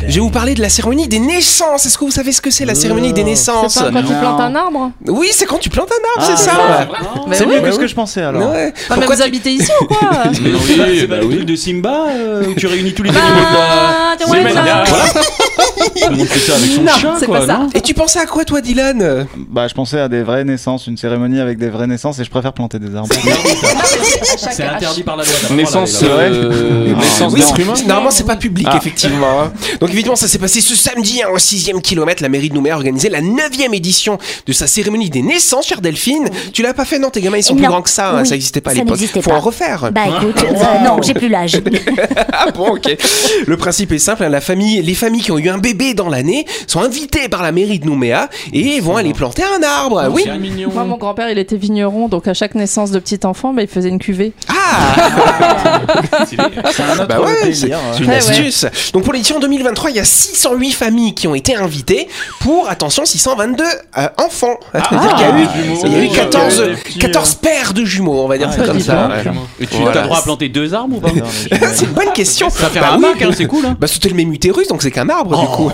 Je 0.07 0.15
vais 0.15 0.21
vous 0.21 0.31
parler 0.31 0.55
de 0.55 0.61
la 0.61 0.69
cérémonie 0.69 1.09
des 1.09 1.19
naissances. 1.19 1.87
Est-ce 1.87 1.97
que 1.99 2.05
vous 2.05 2.11
savez 2.11 2.33
ce 2.33 2.41
que 2.41 2.51
c'est 2.51 2.65
la 2.65 2.75
cérémonie 2.75 3.13
des 3.13 3.25
naissances 3.25 3.75
C'est 3.75 3.85
pas 3.85 3.91
quand 3.91 4.03
tu 4.03 4.13
plantes 4.15 4.41
un 4.41 4.55
arbre 4.55 4.91
Oui, 5.09 5.29
c'est 5.33 5.47
quand 5.47 5.59
tu 5.59 5.71
plantes 5.71 5.91
un 5.91 6.21
arbre, 6.21 6.31
Ah, 6.33 6.37
c'est 6.37 6.45
ça. 6.45 6.89
Mais 7.27 7.37
C'est 7.37 7.47
oui. 7.47 7.55
mieux 7.57 7.61
que 7.63 7.73
ce 7.73 7.79
que 7.79 7.87
je 7.87 7.95
pensais 7.95 8.23
alors. 8.23 8.51
Ouais. 8.53 8.73
Ah, 8.75 8.81
mais 8.91 8.97
Pourquoi 8.97 9.15
vous 9.17 9.23
tu- 9.23 9.27
habitez 9.29 9.51
ici 9.53 9.71
ou 9.81 9.85
quoi 9.87 10.11
Mais 10.43 10.51
oui, 10.53 10.99
c'est 11.01 11.09
pas 11.09 11.17
le 11.17 11.29
truc 11.29 11.45
de 11.45 11.57
Simba 11.57 12.07
euh, 12.11 12.47
où 12.49 12.55
tu 12.55 12.67
réunis 12.67 12.93
tous 12.93 13.03
les 13.03 13.11
animaux. 13.11 13.25
Ah, 13.57 14.15
ça. 14.19 14.27
voilà. 14.27 14.85
Tout 15.77 16.11
le 16.11 16.17
monde 16.17 16.27
fait 16.27 16.39
ça 16.41 16.57
avec 16.57 16.71
son 16.71 16.83
Non, 16.83 16.93
quoi, 17.27 17.41
pas 17.41 17.47
ça. 17.47 17.59
non 17.59 17.69
Et 17.75 17.81
tu 17.81 17.95
pensais 17.95 18.19
à 18.19 18.27
quoi 18.27 18.45
toi, 18.45 18.61
Dylan 18.61 19.27
Bah, 19.49 19.67
je 19.69 19.75
pensais 19.75 20.01
à 20.01 20.09
des 20.09 20.23
vraies 20.23 20.45
naissances, 20.45 20.87
une 20.87 20.97
cérémonie 20.97 21.41
avec 21.41 21.59
des 21.59 21.69
vraies 21.69 21.87
naissances 21.87 22.19
et 22.19 22.25
je 22.25 22.31
préfère 22.31 22.53
planter 22.53 22.79
des 22.79 22.95
arbres. 22.95 23.09
C'est 24.39 24.65
interdit 24.65 25.03
par 25.03 25.17
la 25.17 25.25
loi. 25.25 25.33
Naissance, 25.51 26.01
euh, 26.03 26.95
naissance 26.95 27.33
Oui, 27.33 27.41
d'être 27.41 27.59
humain. 27.61 27.75
normalement 27.87 28.11
c'est 28.11 28.25
pas 28.27 28.37
public 28.37 28.67
Ah. 28.71 28.77
effectivement. 28.77 29.43
hein. 29.43 29.53
Donc 29.81 29.91
évidemment 29.91 30.17
ça 30.17 30.29
s'est 30.29 30.39
passé 30.39 30.61
ce 30.61 30.75
samedi 30.75 31.23
hein, 31.23 31.29
au 31.33 31.39
6ème 31.39 31.81
kilomètre. 31.81 32.23
La 32.23 32.29
mairie 32.29 32.49
de 32.49 32.55
Nouméa 32.55 32.75
a 32.75 32.77
organisé 32.77 33.09
la 33.09 33.21
9ème 33.21 33.75
édition 33.75 34.19
de 34.47 34.53
sa 34.53 34.67
cérémonie 34.67 35.11
des 35.11 35.23
naissances, 35.23 35.67
chère 35.67 35.81
Delphine. 35.81 36.29
Tu 36.53 36.63
l'as 36.63 36.75
pas 36.75 36.85
fait 36.85 36.99
non? 36.99 37.11
Tes 37.11 37.21
gamins 37.21 37.39
ils 37.39 37.43
sont 37.43 37.57
plus 37.57 37.67
grands 37.67 37.83
que 37.83 37.91
ça, 37.91 38.11
hein, 38.17 38.25
ça 38.25 38.35
existait 38.35 38.61
pas 38.61 38.71
à 38.71 38.75
l'époque. 38.75 38.91
n'existait 38.91 39.23
Faut 39.23 39.31
pas. 39.31 39.37
en 39.37 39.41
refaire. 39.41 39.91
Bah 39.93 40.03
écoute, 40.07 40.45
euh, 40.49 40.85
non, 40.85 41.01
j'ai 41.03 41.15
plus 41.15 41.29
l'âge. 41.29 41.61
ah 42.33 42.51
bon, 42.55 42.75
ok. 42.75 42.97
Le 43.47 43.57
principe 43.57 43.93
est 43.93 43.99
simple. 43.99 44.25
hein, 44.25 44.29
La 44.29 44.41
famille, 44.41 44.83
les 44.83 44.95
familles 44.95 45.23
qui 45.23 45.33
ont 45.33 45.39
eu 45.39 45.49
un 45.49 45.59
bébé 45.65 45.95
dans 45.95 46.09
l'année 46.11 46.45
sont 46.67 46.81
invitées 46.81 47.29
par 47.31 47.43
la 47.43 47.51
mairie 47.53 47.79
de 47.79 47.87
Nouméa 47.87 48.29
et 48.53 48.81
vont 48.81 48.97
aller 48.97 49.15
planter 49.15 49.43
un 49.45 49.63
arbre. 49.63 50.05
Oui. 50.11 50.23
C'est 50.27 50.37
mignon. 50.39 50.71
Moi, 50.73 50.85
mon 50.85 50.97
grand-père, 50.99 51.31
il 51.31 51.39
était 51.39 51.57
vigneron, 51.57 52.09
donc 52.09 52.29
à 52.29 52.35
chaque 52.35 52.55
naissance 52.55 52.91
de 52.91 52.99
petit 52.99 53.21
enfant, 53.25 53.55
bah, 53.55 53.63
il 53.63 53.69
faisait 53.69 53.89
une 53.89 53.99
cuvée. 53.99 54.33
Ah 54.49 54.55
C'est 56.29 56.39
un 56.83 57.05
Bah 57.07 57.21
ouais, 57.21 57.35
c'est 57.45 57.55
c'est 57.55 58.01
une 58.03 58.11
Ouais, 58.11 58.17
astuce. 58.17 58.67
Donc 58.93 59.05
pour 59.05 59.13
l'édition 59.13 59.41
2023, 59.41 59.91
il 59.91 59.97
y 59.97 60.01
a 60.01 60.05
608 60.05 60.73
familles 60.73 61.15
qui 61.15 61.27
ont 61.29 61.35
été 61.35 61.55
invitées 61.57 62.09
pour, 62.41 62.69
attention, 62.69 63.05
622 63.05 63.65
euh, 63.65 64.09
enfants. 64.19 64.57
C'est-à-dire 64.73 65.15
qu'il 65.15 65.27
y 65.27 65.31
a 65.31 65.39
eu, 65.39 65.47
il 65.85 65.93
y 65.93 65.95
a 65.97 66.05
eu 66.05 66.09
14, 66.09 66.61
Des 66.63 66.75
petits, 66.75 66.99
14 66.99 67.35
paires 67.37 67.73
de 67.73 67.85
jumeaux, 67.85 68.21
on 68.23 68.29
va 68.29 68.37
dire 68.39 68.49
Ah, 68.53 68.57
ça 68.57 68.65
comme 68.67 68.81
ça. 68.81 69.09
ouais. 69.09 69.25
Et 69.61 69.67
tu 69.67 69.77
Voilà. 69.77 70.03
as 70.03 70.05
droit 70.05 70.19
à 70.19 70.23
planter 70.23 70.49
deux 70.49 70.75
arbres 70.75 70.97
ou 70.97 71.01
pas? 71.01 71.09
C'est 71.73 71.87
une 71.87 71.93
bonne 71.93 72.13
question. 72.13 72.51
Ça 72.51 72.69
fait 72.69 72.81
Bah 72.81 72.93
un 72.93 72.99
oui. 72.99 73.07
hein, 73.23 73.31
c'est 73.37 73.47
cool. 73.47 73.65
Hein. 73.67 73.77
Bah 73.79 73.87
c'était 73.87 74.09
le 74.09 74.15
même 74.15 74.33
utérus, 74.33 74.69
donc 74.69 74.83
c'est 74.83 74.91
qu'un 74.91 75.09
arbre 75.09 75.41
du 75.41 75.47
coup. 75.55 75.71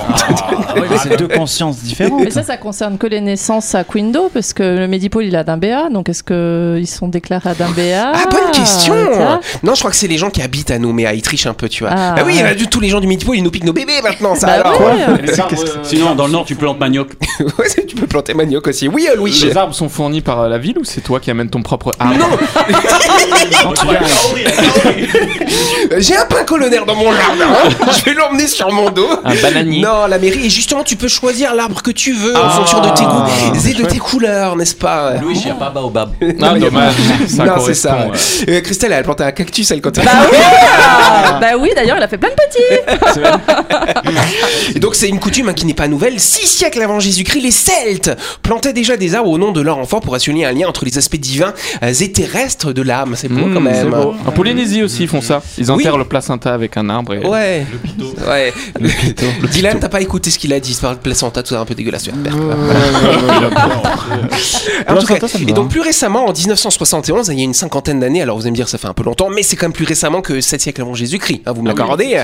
Mais 0.76 0.96
c'est 1.02 1.16
deux 1.16 1.28
consciences 1.28 1.78
différentes. 1.78 2.22
Mais 2.24 2.30
ça, 2.30 2.42
ça 2.42 2.56
concerne 2.56 2.98
que 2.98 3.06
les 3.06 3.20
naissances 3.20 3.74
à 3.74 3.84
Quindo, 3.84 4.30
parce 4.32 4.52
que 4.52 4.62
le 4.62 4.88
Médipôle, 4.88 5.24
il 5.24 5.36
a 5.36 5.44
d'un 5.44 5.56
BA, 5.56 5.88
donc 5.90 6.08
est-ce 6.08 6.22
qu'ils 6.22 6.86
sont 6.86 7.08
déclarés 7.08 7.50
à 7.50 7.54
d'un 7.54 7.70
BA 7.70 8.12
Ah, 8.14 8.24
bonne 8.30 8.50
question. 8.52 8.94
Non, 9.62 9.74
je 9.74 9.80
crois 9.80 9.90
que 9.90 9.96
c'est 9.96 10.08
les 10.08 10.18
gens 10.18 10.30
qui 10.30 10.42
habitent 10.42 10.70
à 10.70 10.78
Nouméa, 10.78 11.14
ils 11.14 11.22
trichent 11.22 11.46
un 11.46 11.54
peu, 11.54 11.68
tu 11.68 11.84
vois. 11.84 11.92
Ah, 11.96 12.12
bah 12.16 12.22
oui, 12.24 12.36
ouais. 12.36 12.42
bah, 12.42 12.54
du- 12.54 12.68
tous 12.68 12.80
les 12.80 12.88
gens 12.88 13.00
du 13.00 13.06
Midpool, 13.06 13.36
ils 13.36 13.42
nous 13.42 13.50
piquent 13.50 13.64
nos 13.64 13.72
bébés 13.72 14.00
maintenant, 14.02 14.34
ça 14.34 14.46
Bah 14.46 14.52
alors 14.54 14.80
ouais. 14.80 15.34
Sinon, 15.82 16.14
dans 16.14 16.26
le 16.26 16.32
nord, 16.32 16.44
tu 16.44 16.54
plantes 16.54 16.78
manioc. 16.78 17.10
Ouais, 17.58 17.66
tu 17.86 17.96
peux 17.96 18.06
planter 18.06 18.34
manioc 18.34 18.66
aussi. 18.68 18.86
Oui, 18.88 19.08
euh, 19.10 19.16
Louis 19.16 19.32
Les 19.44 19.56
arbres 19.56 19.74
sont 19.74 19.88
fournis 19.88 20.20
par 20.20 20.40
euh, 20.40 20.48
la 20.48 20.58
ville 20.58 20.78
ou 20.78 20.84
c'est 20.84 21.00
toi 21.00 21.20
qui 21.20 21.30
amènes 21.30 21.48
ton 21.48 21.62
propre 21.62 21.90
arbre 21.98 22.14
Non 22.18 22.26
J'ai 25.98 26.16
un 26.16 26.24
pain 26.26 26.44
colonnaire 26.44 26.86
dans 26.86 26.94
mon 26.94 27.12
jardin, 27.12 27.46
hein. 27.48 27.86
je 27.98 28.04
vais 28.04 28.14
l'emmener 28.14 28.46
sur 28.46 28.70
mon 28.72 28.90
dos. 28.90 29.08
Un 29.24 29.34
bananier. 29.42 29.69
Non, 29.78 30.06
la 30.08 30.18
mairie. 30.18 30.46
Et 30.46 30.50
justement, 30.50 30.82
tu 30.82 30.96
peux 30.96 31.08
choisir 31.08 31.54
l'arbre 31.54 31.82
que 31.82 31.90
tu 31.90 32.12
veux 32.12 32.36
en 32.36 32.40
Ah. 32.44 32.50
fonction 32.50 32.80
de 32.80 32.88
tes 32.90 33.04
goûts 33.04 33.68
et 33.68 33.74
de 33.74 33.84
tes 33.86 33.98
couleurs, 33.98 34.56
n'est-ce 34.56 34.74
pas? 34.74 35.14
Louis, 35.14 35.36
il 35.38 35.44
n'y 35.44 35.50
a 35.50 35.54
pas 35.54 35.70
baobab. 35.70 36.10
Ah, 36.42 36.58
dommage. 36.58 36.94
Ça 37.28 37.44
non, 37.44 37.54
c'est 37.64 37.74
ça. 37.74 38.08
Euh, 38.48 38.60
Christelle, 38.60 38.92
elle 38.92 38.98
a 39.00 39.02
planté 39.02 39.24
un 39.24 39.32
cactus, 39.32 39.70
elle, 39.70 39.80
quand 39.80 39.96
elle 39.98 40.04
Bah 40.04 40.10
oui 40.32 40.38
Bah 41.40 41.46
oui, 41.58 41.70
d'ailleurs, 41.74 41.96
il 41.98 42.02
a 42.02 42.08
fait 42.08 42.18
plein 42.18 42.30
de 42.30 42.34
petits 42.34 43.20
Et 44.74 44.78
donc 44.80 44.94
c'est 44.94 45.08
une 45.08 45.18
coutume 45.20 45.48
hein, 45.48 45.54
qui 45.54 45.66
n'est 45.66 45.74
pas 45.74 45.88
nouvelle. 45.88 46.18
Six 46.20 46.46
siècles 46.46 46.82
avant 46.82 47.00
Jésus-Christ, 47.00 47.40
les 47.42 47.50
Celtes 47.50 48.10
plantaient 48.42 48.72
déjà 48.72 48.96
des 48.96 49.14
arbres 49.14 49.30
au 49.30 49.38
nom 49.38 49.52
de 49.52 49.60
leur 49.60 49.78
enfant 49.78 50.00
pour 50.00 50.14
assurer 50.14 50.44
un 50.44 50.52
lien 50.52 50.68
entre 50.68 50.84
les 50.84 50.96
aspects 50.98 51.16
divins 51.16 51.52
euh, 51.82 51.92
et 51.92 52.12
terrestres 52.12 52.72
de 52.72 52.82
l'âme. 52.82 53.14
C'est 53.16 53.28
beau 53.28 53.40
Mmh, 53.46 53.54
quand 53.54 53.60
même. 53.60 53.94
En 54.26 54.30
Polynésie 54.32 54.82
aussi, 54.82 55.02
ils 55.04 55.08
font 55.08 55.22
ça. 55.22 55.42
Ils 55.58 55.70
enterrent 55.72 55.96
le 55.98 56.04
placenta 56.04 56.52
avec 56.52 56.76
un 56.76 56.88
arbre. 56.90 57.14
Et... 57.14 57.26
Ouais. 57.26 57.66
Ouais. 58.28 58.52
Dylan, 59.60 59.78
t'as 59.78 59.88
pas 59.88 60.00
écouté 60.00 60.30
ce 60.30 60.38
qu'il 60.38 60.52
a 60.52 60.60
dit, 60.60 60.72
c'est 60.72 60.80
par 60.80 60.92
le 60.92 60.98
placenta, 60.98 61.42
tout 61.42 61.50
ça 61.50 61.60
un 61.60 61.64
peu 61.64 61.74
dégueulasse. 61.74 62.04
tu 62.04 62.10
vas 62.10 62.16
perdre. 62.16 62.40
En 64.88 64.96
tout 64.96 65.06
cas, 65.06 65.18
et 65.46 65.52
donc 65.52 65.70
plus 65.70 65.80
récemment, 65.80 66.26
en 66.26 66.32
1971, 66.32 67.28
il 67.28 67.38
y 67.38 67.40
a 67.42 67.44
une 67.44 67.54
cinquantaine 67.54 68.00
d'années, 68.00 68.22
alors 68.22 68.36
vous 68.36 68.42
allez 68.42 68.50
me 68.50 68.56
dire 68.56 68.68
ça 68.68 68.78
fait 68.78 68.88
un 68.88 68.94
peu 68.94 69.04
longtemps, 69.04 69.28
mais 69.30 69.42
c'est 69.42 69.56
quand 69.56 69.66
même 69.66 69.72
plus 69.72 69.84
récemment 69.84 70.20
que 70.20 70.40
7 70.40 70.60
siècles 70.60 70.80
avant 70.80 70.94
Jésus-Christ, 70.94 71.42
hein, 71.46 71.52
vous 71.52 71.62
me 71.62 71.68
l'accordez. 71.68 72.22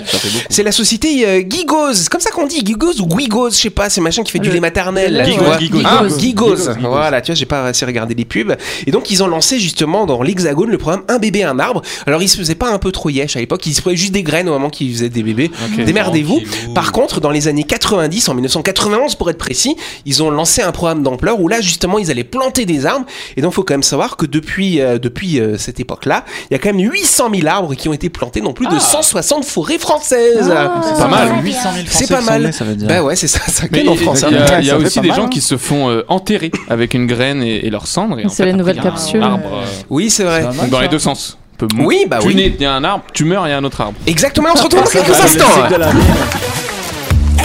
c'est 0.49 0.63
la 0.63 0.73
société 0.73 1.27
euh, 1.27 1.43
Gigos, 1.49 1.95
c'est 1.95 2.09
comme 2.09 2.21
ça 2.21 2.31
qu'on 2.31 2.47
dit, 2.47 2.63
Gigos 2.65 3.01
ou 3.01 3.07
Guigos, 3.07 3.51
je 3.51 3.57
sais 3.57 3.71
pas, 3.71 3.89
c'est 3.89 4.01
machin 4.01 4.23
qui 4.23 4.33
fait 4.33 4.39
du 4.39 4.51
lait 4.51 4.61
maternel. 4.61 5.25
Gigos. 5.27 5.83
Ah, 5.85 6.05
Gigos. 6.19 6.57
Voilà, 6.81 7.21
tu 7.21 7.33
vois, 7.33 7.37
j'ai 7.37 7.47
pas 7.47 7.67
assez 7.67 7.85
regardé 7.85 8.15
les 8.15 8.25
pubs. 8.25 8.57
Et 8.87 8.91
donc 8.91 9.11
ils 9.11 9.23
ont 9.23 9.29
lancé 9.29 9.59
justement 9.59 10.07
dans 10.07 10.23
l'Hexagone 10.23 10.71
le 10.71 10.79
programme 10.79 11.03
Un 11.09 11.19
bébé, 11.19 11.45
un 11.45 11.59
arbre. 11.59 11.83
Alors 12.07 12.23
ils 12.23 12.29
se 12.29 12.37
faisaient 12.37 12.55
pas 12.55 12.71
un 12.71 12.79
peu 12.79 12.93
trop 12.93 13.11
yesh 13.11 13.37
à 13.37 13.41
l'époque, 13.41 13.67
ils 13.67 13.75
se 13.75 13.83
prenaient 13.83 13.97
juste 13.97 14.13
des 14.13 14.23
graines 14.23 14.49
au 14.49 14.53
moment 14.53 14.71
qu'ils 14.71 14.93
faisaient 14.93 15.09
des 15.09 15.23
bébés. 15.23 15.51
Ok. 15.73 15.85
Démerdez-vous. 15.85 16.41
Par 16.75 16.93
contre, 16.93 17.21
dans 17.27 17.33
les 17.33 17.49
années 17.49 17.65
90, 17.65 18.29
en 18.29 18.35
1991 18.35 19.17
pour 19.17 19.29
être 19.31 19.37
précis, 19.39 19.75
ils 20.05 20.23
ont 20.23 20.31
lancé 20.31 20.63
un 20.63 20.71
programme 20.71 21.03
d'ampleur 21.03 21.41
où 21.41 21.49
là 21.49 21.61
justement 21.61 21.99
ils 21.99 22.09
allaient 22.13 22.23
planter 22.23 22.67
des 22.67 22.87
arbres. 22.87 23.05
Et 23.37 23.43
donc 23.43 23.53
faut 23.53 23.65
quand 23.65 23.75
même 23.75 23.83
savoir 23.83 24.17
que 24.17 24.27
depuis 24.27 24.81
euh, 24.81 24.99
depuis 25.01 25.41
euh, 25.41 25.59
cette 25.59 25.81
époque-là, 25.81 26.25
il 26.49 26.53
y 26.53 26.57
a 26.57 26.61
quand 26.61 26.73
même 26.73 26.79
800 26.89 27.31
000 27.35 27.49
arbres 27.49 27.75
qui 27.75 27.89
ont 27.89 27.93
été 27.93 28.11
plantés 28.11 28.41
dans 28.41 28.53
plus 28.53 28.69
de 28.69 28.79
160 28.79 29.45
forêts 29.45 29.79
françaises. 29.79 30.53
C'est 30.85 30.99
pas 31.03 31.09
mal. 31.09 31.33
800 31.43 31.61
000 31.75 31.75
C'est 31.89 32.07
Français 32.07 32.15
pas 32.15 32.21
mal. 32.21 32.43
nés, 32.45 32.53
ça 32.53 32.65
veut 32.65 32.77
dire. 32.77 32.87
Bah 32.87 33.03
ouais, 33.03 33.17
c'est 33.17 33.27
ça, 33.27 33.41
ça 33.49 33.65
il 33.73 33.89
en 33.89 33.95
y 33.95 33.97
France. 33.97 34.23
a, 34.23 34.29
hein. 34.29 34.31
il 34.31 34.37
y 34.37 34.41
a- 34.41 34.61
il 34.61 34.67
y 34.67 34.71
a 34.71 34.77
aussi 34.79 35.01
des 35.01 35.09
mal, 35.09 35.17
gens 35.17 35.25
hein. 35.25 35.29
qui 35.29 35.41
se 35.41 35.57
font 35.57 35.91
euh, 35.91 36.05
enterrer 36.07 36.53
avec 36.69 36.95
une 36.95 37.09
graine 37.09 37.43
et, 37.43 37.67
et 37.67 37.71
leur 37.71 37.89
cendre. 37.89 38.17
C'est 38.29 38.29
fait, 38.37 38.45
les 38.47 38.53
nouvelles 38.53 38.79
après, 38.79 38.91
il 38.91 39.17
y 39.17 39.19
a 39.19 39.27
un 39.27 39.31
capsules. 39.33 39.49
arbre, 39.49 39.51
euh, 39.63 39.67
Oui, 39.91 40.11
c'est 40.11 40.23
vrai. 40.23 40.47
dans 40.71 40.79
les 40.81 40.87
deux 40.89 41.01
sens. 41.01 41.39
Peut 41.59 41.67
Oui, 41.79 42.05
bah 42.07 42.19
tu 42.21 42.29
oui. 42.29 42.35
nais, 42.35 42.53
il 42.55 42.63
y 42.63 42.67
a 42.67 42.75
un 42.75 42.85
arbre, 42.85 43.03
tu 43.15 43.25
meurs, 43.25 43.47
il 43.47 43.51
y 43.51 43.53
a 43.55 43.57
un 43.57 43.65
autre 43.65 43.81
arbre. 43.81 43.95
Exactement, 44.07 44.51
on 44.53 44.57
se 44.59 44.63
retrouve 44.65 44.85
dans 44.85 44.91
quelques 44.91 45.19
instants. 45.19 45.47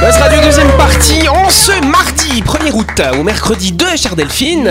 Buzz 0.00 0.16
Radio 0.18 0.40
deuxième 0.44 0.70
partie 0.76 1.28
en 1.28 1.48
ce 1.50 1.72
mardi 1.84 2.40
1er 2.42 2.72
août 2.72 3.02
au 3.18 3.22
mercredi 3.24 3.72
2 3.72 3.96
chère 3.96 4.14
Delphine. 4.14 4.70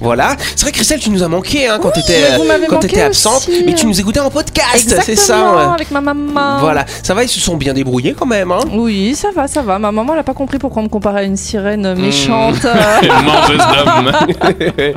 Voilà, 0.00 0.36
c'est 0.54 0.62
vrai 0.62 0.72
Christelle 0.72 1.00
tu 1.00 1.10
nous 1.10 1.22
as 1.24 1.28
manqué 1.28 1.66
hein, 1.68 1.78
quand 1.82 1.88
Oui, 1.96 2.02
t'étais 2.02 2.22
quand 2.68 2.74
manqué 2.76 2.86
t'étais 2.88 3.02
absente, 3.02 3.48
aussi. 3.48 3.64
mais 3.66 3.74
tu 3.74 3.86
nous 3.86 3.98
écoutais 4.00 4.20
en 4.20 4.30
podcast, 4.30 4.68
Exactement, 4.76 5.04
c'est 5.04 5.16
ça. 5.16 5.52
ouais. 5.52 5.74
avec 5.74 5.90
ma 5.90 6.00
maman. 6.00 6.58
Voilà, 6.60 6.84
ça 7.02 7.12
va, 7.14 7.24
ils 7.24 7.28
se 7.28 7.40
sont 7.40 7.56
bien 7.56 7.74
débrouillés 7.74 8.14
quand 8.16 8.26
même. 8.26 8.52
Hein. 8.52 8.60
Oui, 8.72 9.16
ça 9.16 9.28
va, 9.34 9.48
ça 9.48 9.62
va. 9.62 9.80
Ma 9.80 9.90
maman, 9.90 10.12
elle 10.12 10.20
a 10.20 10.24
pas 10.24 10.34
compris 10.34 10.58
pourquoi 10.58 10.80
on 10.82 10.84
me 10.84 10.90
comparait 10.90 11.20
à 11.20 11.24
une 11.24 11.36
sirène 11.36 11.94
méchante. 11.94 12.62
Mangeuse 13.24 13.58
d'hommes. 13.84 14.12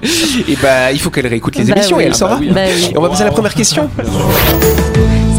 Et 0.47 0.55
bah 0.61 0.91
il 0.91 0.99
faut 0.99 1.09
qu'elle 1.09 1.27
réécoute 1.27 1.55
les 1.55 1.63
Bah 1.65 1.73
émissions 1.77 1.97
oui. 1.97 2.03
et 2.03 2.05
elle 2.07 2.11
Ah 2.13 2.17
saura. 2.17 2.35
bah 2.35 2.41
oui. 2.41 2.51
Bah 2.51 2.61
oui. 2.75 2.91
Et 2.93 2.97
on 2.97 3.01
va 3.01 3.09
passer 3.09 3.23
à 3.23 3.25
la 3.25 3.31
première 3.31 3.53
question. 3.55 3.89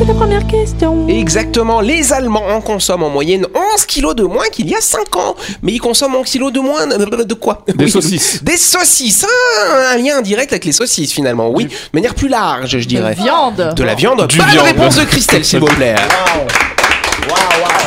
C'est 0.04 0.09
la 0.09 0.14
première 0.14 0.44
question. 0.49 1.06
Exactement, 1.09 1.80
les 1.80 2.12
Allemands 2.12 2.42
en 2.49 2.61
consomment 2.61 3.04
en 3.04 3.09
moyenne 3.09 3.47
11 3.76 3.87
kilos 3.87 4.16
de 4.16 4.25
moins 4.25 4.47
qu'il 4.50 4.68
y 4.68 4.75
a 4.75 4.80
5 4.80 5.14
ans. 5.14 5.37
Mais 5.62 5.71
ils 5.75 5.78
consomment 5.80 6.16
11 6.16 6.26
kilos 6.28 6.52
de 6.52 6.59
moins 6.59 6.88
de, 6.88 7.23
de 7.23 7.35
quoi? 7.35 7.62
Des 7.68 7.85
Oui. 7.85 7.90
saucisses. 7.90 8.42
Des 8.42 8.56
saucisses, 8.56 9.25
Ah, 9.25 9.92
un 9.94 9.99
lien 9.99 10.18
indirect 10.18 10.52
avec 10.52 10.64
les 10.64 10.73
saucisses 10.73 11.12
finalement, 11.12 11.50
oui, 11.50 11.66
de 11.66 11.71
manière 11.94 12.16
plus 12.16 12.26
large 12.26 12.78
je 12.78 12.85
dirais. 12.88 13.14
viande. 13.14 13.75
De 13.76 13.82
la 13.85 13.94
viande 13.94 14.26
Du 14.26 14.38
Bonne 14.38 14.49
viande. 14.49 14.66
réponse 14.66 14.97
de 14.97 15.04
Christelle 15.04 15.44
s'il 15.44 15.61
vous 15.61 15.66
plaît. 15.66 15.94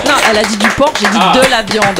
Non, 0.06 0.14
elle 0.32 0.38
a 0.38 0.44
dit 0.44 0.56
du 0.56 0.70
porc, 0.70 0.94
j'ai 1.02 1.08
dit 1.08 1.18
Ah. 1.20 1.34
de 1.36 1.52
la 1.52 1.64
viande. 1.64 2.00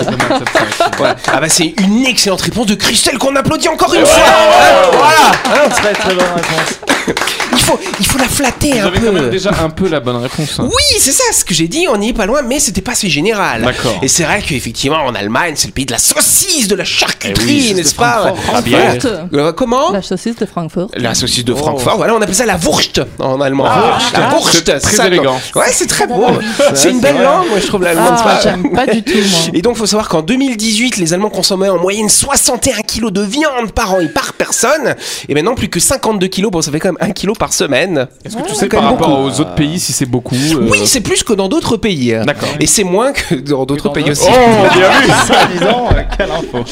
Ouais. 1.02 1.10
Ah 1.28 1.42
bah 1.42 1.50
c'est 1.50 1.74
une 1.84 2.06
excellente 2.06 2.40
réponse 2.42 2.68
de 2.68 2.76
Christelle 2.76 3.18
qu'on 3.18 3.36
applaudit 3.36 3.68
encore 3.68 3.94
une 3.94 4.06
fois. 4.06 4.24
Hein, 4.26 4.90
voilà. 4.94 5.64
Hein, 5.66 5.70
Très 5.70 5.94
très 5.94 6.16
bonne 6.16 6.24
réponse. 6.36 6.95
Il 7.54 7.60
faut 7.60 7.80
il 8.00 8.06
faut 8.06 8.18
la 8.18 8.28
flatter 8.28 8.72
Vous 8.74 8.78
un 8.80 8.86
avez 8.88 9.00
quand 9.00 9.12
même 9.14 9.24
peu. 9.26 9.30
déjà 9.30 9.52
un 9.64 9.70
peu 9.70 9.88
la 9.88 10.00
bonne 10.00 10.18
réponse. 10.18 10.60
hein. 10.60 10.64
Oui, 10.68 10.98
c'est 11.00 11.12
ça 11.12 11.24
ce 11.34 11.44
que 11.46 11.54
j'ai 11.54 11.68
dit, 11.68 11.88
on 11.90 11.98
n'y 11.98 12.10
est 12.10 12.14
pas 12.14 12.26
loin, 12.26 12.42
mais 12.42 12.60
c'était 12.60 12.82
pas 12.82 12.92
assez 12.94 13.10
général. 13.10 13.64
D'accord. 13.64 14.00
Et 14.02 14.08
c'est 14.08 14.24
vrai 14.24 14.42
qu'effectivement, 14.46 14.98
en 15.06 15.16
Allemagne, 15.16 15.54
c'est 15.56 15.68
le 15.68 15.74
pays 15.74 15.86
de 15.86 15.92
la 15.92 15.98
saucisse, 15.98 16.68
de 16.68 16.76
la 16.76 16.84
charcuterie, 16.84 17.34
Eh 17.48 17.70
oui, 17.70 17.74
n'est-ce 17.74 17.96
pas 17.96 18.34
Ah. 18.54 18.62
Euh, 19.34 19.54
Comment 19.54 19.92
La 19.92 20.02
saucisse 20.02 20.36
de 20.36 20.46
Francfort. 20.46 20.90
La 20.96 21.14
saucisse 21.16 21.46
de 21.46 21.54
Francfort, 21.54 21.98
voilà, 21.98 22.14
on 22.16 22.22
appelle 22.22 22.36
ça 22.36 22.46
la 22.46 22.58
Wurst 22.58 23.02
en 23.20 23.40
allemand. 23.42 23.66
la 23.66 23.72
Ah, 24.16 24.30
Wurst, 24.34 24.52
c'est 24.66 24.80
très 24.80 24.96
ça, 24.96 25.08
élégant. 25.08 25.40
Ouais, 25.56 25.66
c'est 25.72 25.88
très 25.88 26.08
beau. 26.08 26.26
C'est 26.74 26.92
une 26.92 27.00
belle 27.00 27.22
langue, 27.22 27.48
moi 27.50 27.60
je 27.60 27.68
trouve 27.68 27.84
l'allemand. 27.84 28.10
Ah, 28.12 28.24
pas- 28.24 28.40
j'aime 28.42 28.72
pas 28.74 28.86
du 28.88 29.04
tout, 29.04 29.14
moi. 29.18 29.40
Et 29.54 29.62
donc, 29.62 29.78
faut 29.78 29.86
savoir 29.86 30.10
qu'en 30.10 30.22
2018, 30.22 30.98
les 30.98 31.14
Allemands 31.14 31.30
consommaient 31.30 31.70
en 31.70 31.78
moyenne 31.80 32.10
61 32.10 32.82
kilos 32.82 33.12
de 33.12 33.22
viande 33.22 33.72
par 33.74 33.94
an 33.94 34.00
et 34.00 34.08
par 34.08 34.34
personne. 34.34 34.96
Et 35.30 35.34
maintenant, 35.34 35.56
plus 35.56 35.70
que 35.70 35.80
52 35.80 36.28
kilos. 36.28 36.52
Bon, 36.52 36.62
ça 36.62 36.72
fait 36.72 36.80
quand 36.80 36.90
même 36.90 36.95
1 37.00 37.12
kilo 37.12 37.34
par 37.34 37.54
semaine. 37.54 38.08
Est-ce 38.24 38.36
que 38.38 38.42
tu 38.44 38.50
c'est 38.54 38.62
sais 38.62 38.70
quand 38.70 38.78
par 38.78 38.92
même 38.92 39.00
rapport 39.00 39.10
beaucoup. 39.18 39.30
aux 39.30 39.42
autres 39.42 39.56
pays 39.56 39.80
si 39.80 39.94
c'est 39.94 40.06
beaucoup 40.06 40.36
euh, 40.36 40.68
Oui, 40.70 40.82
c'est 40.86 41.02
plus 41.02 41.24
que 41.24 41.34
dans 41.34 41.48
d'autres 41.50 41.78
pays. 41.78 42.16
D'accord. 42.26 42.50
Et 42.60 42.68
c'est 42.68 42.84
moins 42.84 43.12
que 43.14 43.36
dans 43.36 43.66
d'autres 43.66 43.90
pays 43.90 44.10
aussi. 44.12 44.28
Oh, 44.28 44.68
bien 44.78 44.90
vu 45.02 45.08
Ça, 45.28 45.46
disons, 45.52 45.88
euh, 45.92 46.02
quelle 46.18 46.32
info. 46.32 46.64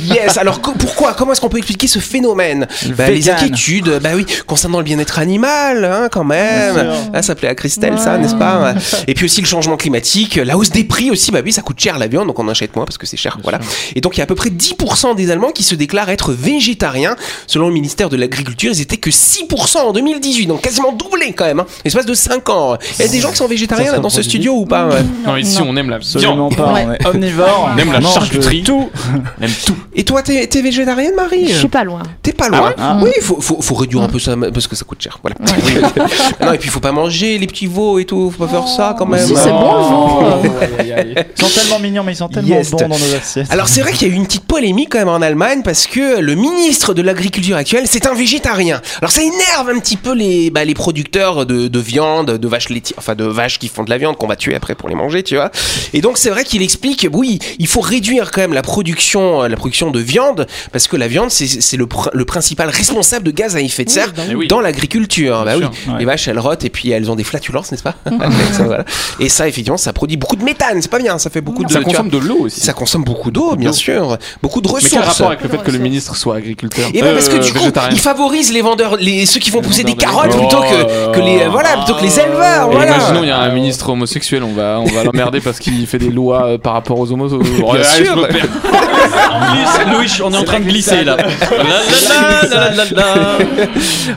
Yes, 0.00 0.36
alors 0.38 0.60
co- 0.60 0.72
pourquoi 0.78 1.14
Comment 1.14 1.32
est-ce 1.32 1.40
qu'on 1.40 1.48
peut 1.48 1.58
expliquer 1.58 1.86
ce 1.88 1.98
phénomène? 1.98 2.66
Bah, 2.96 3.10
Les 3.10 3.28
inquiétudes, 3.30 3.98
bah 4.02 4.10
oui, 4.14 4.26
concernant 4.46 4.78
le 4.78 4.84
bien-être 4.84 5.18
animal, 5.18 5.84
hein, 5.84 6.08
quand 6.10 6.24
même. 6.24 6.74
Sûr. 6.74 6.92
Ah, 7.12 7.22
ça 7.22 7.34
plaît 7.34 7.48
à 7.48 7.54
Christelle, 7.54 7.98
ça, 7.98 8.18
n'est-ce 8.18 8.34
pas? 8.34 8.74
Et 9.06 9.14
puis 9.14 9.24
aussi 9.26 9.40
le 9.40 9.46
changement 9.46 9.76
climatique, 9.76 10.36
la 10.36 10.56
hausse 10.56 10.70
des 10.70 10.84
prix 10.84 11.10
aussi, 11.10 11.30
bah 11.30 11.40
oui, 11.44 11.52
ça 11.52 11.62
coûte 11.62 11.78
cher 11.80 11.98
la 11.98 12.06
viande, 12.06 12.26
donc 12.28 12.38
on 12.38 12.44
en 12.44 12.48
achète 12.48 12.74
moins 12.76 12.84
parce 12.84 12.98
que 12.98 13.06
c'est 13.06 13.16
cher, 13.16 13.38
voilà. 13.42 13.58
Et 13.94 14.00
donc 14.00 14.16
il 14.16 14.18
y 14.18 14.20
a 14.20 14.24
à 14.24 14.26
peu 14.26 14.34
près 14.34 14.50
10% 14.50 15.14
des 15.16 15.30
Allemands 15.30 15.50
qui 15.50 15.62
se 15.62 15.74
déclarent 15.74 16.10
être 16.10 16.32
végétariens. 16.32 17.16
Selon 17.46 17.68
le 17.68 17.74
ministère 17.74 18.08
de 18.08 18.16
l'Agriculture, 18.16 18.72
ils 18.72 18.80
étaient 18.80 18.96
que 18.96 19.10
6% 19.10 19.67
en 19.76 19.92
2018, 19.92 20.46
donc 20.46 20.60
quasiment 20.62 20.92
doublé 20.92 21.32
quand 21.32 21.44
même, 21.44 21.60
hein, 21.60 21.66
l'espace 21.84 22.06
de 22.06 22.14
5 22.14 22.48
ans. 22.50 22.76
Il 22.98 23.04
y 23.04 23.08
a 23.08 23.10
des 23.10 23.20
gens 23.20 23.30
qui 23.30 23.36
sont 23.36 23.46
végétariens 23.48 23.92
là, 23.92 23.98
dans 23.98 24.08
ce 24.10 24.22
studio 24.22 24.52
ou 24.54 24.66
pas 24.66 24.86
ouais? 24.86 25.02
Non, 25.26 25.36
ici 25.36 25.58
Non. 25.60 25.68
on 25.70 25.76
aime 25.76 25.90
la 25.90 25.96
Absolument 25.96 26.48
viande. 26.48 26.56
pas. 26.56 26.72
Ouais. 26.72 26.86
On 26.86 26.92
est 26.92 27.06
omnivore. 27.08 27.70
On 27.74 27.78
aime 27.78 27.92
la 27.92 28.00
charcuterie. 28.00 28.62
Tout. 28.62 28.88
On 29.40 29.44
aime 29.44 29.50
tout. 29.66 29.76
Et 29.94 30.04
toi, 30.04 30.22
t'es 30.22 30.46
t'es 30.46 30.62
végétarienne, 30.62 31.14
Marie? 31.16 31.48
Je 31.48 31.58
suis 31.58 31.68
pas 31.68 31.84
loin. 31.84 32.02
T'es 32.22 32.32
pas 32.32 32.48
loin? 32.48 32.72
Ah. 32.78 32.98
oui, 33.02 33.10
faut, 33.20 33.40
faut, 33.40 33.60
faut 33.60 33.74
réduire 33.74 34.02
un 34.02 34.08
peu 34.08 34.18
ça 34.18 34.34
parce 34.52 34.66
que 34.66 34.76
ça 34.76 34.84
coûte 34.84 35.02
cher. 35.02 35.18
Voilà. 35.22 35.36
non, 36.44 36.52
et 36.52 36.58
puis 36.58 36.68
faut 36.68 36.80
pas 36.80 36.92
manger 36.92 37.38
les 37.38 37.46
petits 37.46 37.66
veaux 37.66 37.98
et 37.98 38.04
tout. 38.04 38.30
Faut 38.30 38.44
pas 38.46 38.50
faire 38.50 38.68
ça 38.68 38.94
quand 38.98 39.06
même. 39.06 39.26
Si, 39.26 39.34
c'est 39.36 39.50
bon, 39.50 39.74
le 39.74 40.48
veau. 40.48 40.54
Aïe. 40.96 41.14
Ils 41.36 41.40
sont 41.46 41.60
tellement 41.60 41.78
mignons, 41.78 42.02
mais 42.04 42.12
ils 42.12 42.16
sont 42.16 42.28
tellement 42.28 42.48
Yes. 42.48 42.70
bons 42.70 42.78
dans 42.78 42.88
nos 42.88 43.14
assiettes. 43.16 43.46
Alors 43.50 43.68
c'est 43.68 43.80
vrai 43.82 43.92
qu'il 43.92 44.08
y 44.08 44.10
a 44.10 44.14
eu 44.14 44.16
une 44.16 44.24
petite 44.26 44.44
polémique 44.44 44.90
quand 44.92 44.98
même 44.98 45.08
en 45.08 45.20
Allemagne 45.20 45.62
parce 45.64 45.86
que 45.86 46.20
le 46.20 46.34
ministre 46.34 46.94
de 46.94 47.02
l'agriculture 47.02 47.56
actuel 47.56 47.84
c'est 47.86 48.06
un 48.06 48.14
végétarien. 48.14 48.80
Alors 49.00 49.10
ça 49.10 49.22
énerve 49.22 49.57
un 49.66 49.78
petit 49.80 49.96
peu 49.96 50.12
les, 50.14 50.50
bah, 50.50 50.64
les 50.64 50.74
producteurs 50.74 51.46
de, 51.46 51.68
de 51.68 51.78
viande, 51.80 52.32
de 52.38 52.48
vaches 52.48 52.68
laitières, 52.68 52.98
enfin 52.98 53.14
de 53.14 53.24
vaches 53.24 53.58
qui 53.58 53.68
font 53.68 53.82
de 53.84 53.90
la 53.90 53.98
viande 53.98 54.16
qu'on 54.16 54.26
va 54.26 54.36
tuer 54.36 54.54
après 54.54 54.74
pour 54.74 54.88
les 54.88 54.94
manger, 54.94 55.22
tu 55.22 55.34
vois. 55.36 55.50
Et 55.92 56.00
donc 56.00 56.18
c'est 56.18 56.30
vrai 56.30 56.44
qu'il 56.44 56.62
explique, 56.62 57.06
oui, 57.12 57.38
il 57.58 57.66
faut 57.66 57.80
réduire 57.80 58.30
quand 58.30 58.40
même 58.42 58.52
la 58.52 58.62
production, 58.62 59.42
euh, 59.42 59.48
la 59.48 59.56
production 59.56 59.90
de 59.90 59.98
viande 60.00 60.46
parce 60.72 60.86
que 60.86 60.96
la 60.96 61.08
viande 61.08 61.30
c'est 61.30 61.46
c'est 61.48 61.76
le, 61.76 61.86
pr- 61.86 62.10
le 62.12 62.24
principal 62.24 62.68
responsable 62.68 63.24
de 63.24 63.30
gaz 63.30 63.56
à 63.56 63.60
effet 63.60 63.84
de 63.84 63.90
serre 63.90 64.12
oui. 64.34 64.46
dans 64.48 64.60
l'agriculture. 64.60 65.44
Bah 65.44 65.54
oui, 65.56 65.62
sûr. 65.62 65.92
Ouais. 65.92 65.98
les 66.00 66.04
vaches 66.04 66.28
elles 66.28 66.38
rotent 66.38 66.64
et 66.64 66.70
puis 66.70 66.90
elles 66.90 67.10
ont 67.10 67.16
des 67.16 67.24
flatulences, 67.24 67.70
n'est-ce 67.72 67.82
pas 67.82 67.94
Ça, 68.52 68.64
voilà. 68.64 68.84
Et 69.20 69.28
ça 69.28 69.48
effectivement 69.48 69.76
ça 69.78 69.92
produit 69.92 70.16
beaucoup 70.16 70.36
de 70.36 70.44
méthane, 70.44 70.80
c'est 70.82 70.90
pas 70.90 70.98
bien, 70.98 71.18
ça 71.18 71.30
fait 71.30 71.40
beaucoup 71.40 71.64
de 71.64 71.70
Ça 71.72 71.80
vois, 71.80 71.84
consomme 71.90 72.10
de 72.10 72.18
l'eau 72.18 72.40
aussi. 72.42 72.60
ça 72.60 72.72
consomme 72.72 73.04
beaucoup 73.04 73.30
d'eau, 73.30 73.56
bien 73.56 73.72
sûr, 73.72 74.18
beaucoup 74.42 74.60
de 74.60 74.68
Mais 74.68 74.74
ressources. 74.74 74.92
quel 74.92 75.02
rapport 75.02 75.26
avec 75.28 75.42
le 75.42 75.48
fait 75.48 75.58
que 75.62 75.70
le 75.70 75.78
ministre 75.78 76.14
soit 76.16 76.36
agriculteur 76.36 76.88
Et 76.94 77.00
ben 77.02 77.14
parce 77.14 77.28
que 77.28 77.36
Euh, 77.36 77.40
du 77.40 77.52
coup, 77.52 77.70
il 77.92 77.98
favorise 77.98 78.52
les 78.52 78.62
vendeurs, 78.62 78.96
les 78.96 79.24
ceux 79.26 79.38
qui 79.40 79.47
vont 79.52 79.60
pousser 79.60 79.84
des 79.84 79.94
carottes 79.94 80.30
plutôt 80.36 80.60
que, 80.62 81.12
que 81.14 81.20
les 81.20 81.46
voilà 81.46 81.70
plutôt 81.78 81.94
que 81.94 82.02
les 82.02 82.18
éleveurs. 82.20 82.68
Et 82.70 82.74
Voilà. 82.74 82.96
Imaginons, 82.96 83.22
il 83.22 83.28
y 83.28 83.32
a 83.32 83.38
un 83.38 83.50
ministre 83.52 83.88
homosexuel, 83.90 84.42
on 84.42 84.52
va, 84.52 84.80
on 84.80 84.84
va 84.86 85.04
l'emmerder 85.04 85.40
parce 85.40 85.58
qu'il 85.58 85.86
fait 85.86 85.98
des 85.98 86.10
lois 86.10 86.44
euh, 86.46 86.58
par 86.58 86.72
rapport 86.74 86.98
aux 86.98 87.10
homos. 87.12 87.28
Bien 87.28 87.82
sûr. 87.84 88.18
En 88.18 89.40
plus, 89.52 89.92
Louis, 89.96 90.12
on 90.24 90.32
est 90.32 90.36
en 90.36 90.44
train 90.44 90.60
de 90.60 90.64
glisser 90.64 91.04
là. 91.04 91.16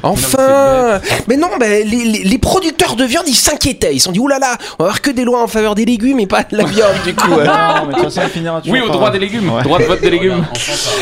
Enfin, 0.03 0.99
mais 1.27 1.37
non, 1.37 1.49
ben, 1.59 1.87
les, 1.87 2.03
les- 2.05 2.23
les 2.23 2.37
producteurs 2.37 2.95
de 2.95 3.03
viande 3.03 3.25
ils 3.27 3.35
s'inquiétaient. 3.35 3.93
Ils 3.93 3.99
se 3.99 4.05
sont 4.05 4.11
dit 4.11 4.19
oulala, 4.19 4.57
on 4.79 4.83
va 4.83 4.89
avoir 4.89 5.01
que 5.01 5.11
des 5.11 5.23
lois 5.23 5.43
en 5.43 5.47
faveur 5.47 5.75
des 5.75 5.85
légumes 5.85 6.19
et 6.19 6.27
pas 6.27 6.43
de 6.43 6.57
la 6.57 6.63
viande 6.63 6.91
du 7.05 7.13
coup. 7.13 7.31
euh. 7.39 7.45
Non, 7.45 7.87
mais 8.03 8.29
finira 8.29 8.61
Oui, 8.67 8.79
au 8.81 8.89
droit 8.89 9.11
des 9.11 9.19
légumes. 9.19 9.49
Ouais. 9.51 9.63
Droit 9.63 9.79
de 9.79 9.83
vote 9.85 10.01
des 10.01 10.09
légumes. 10.09 10.45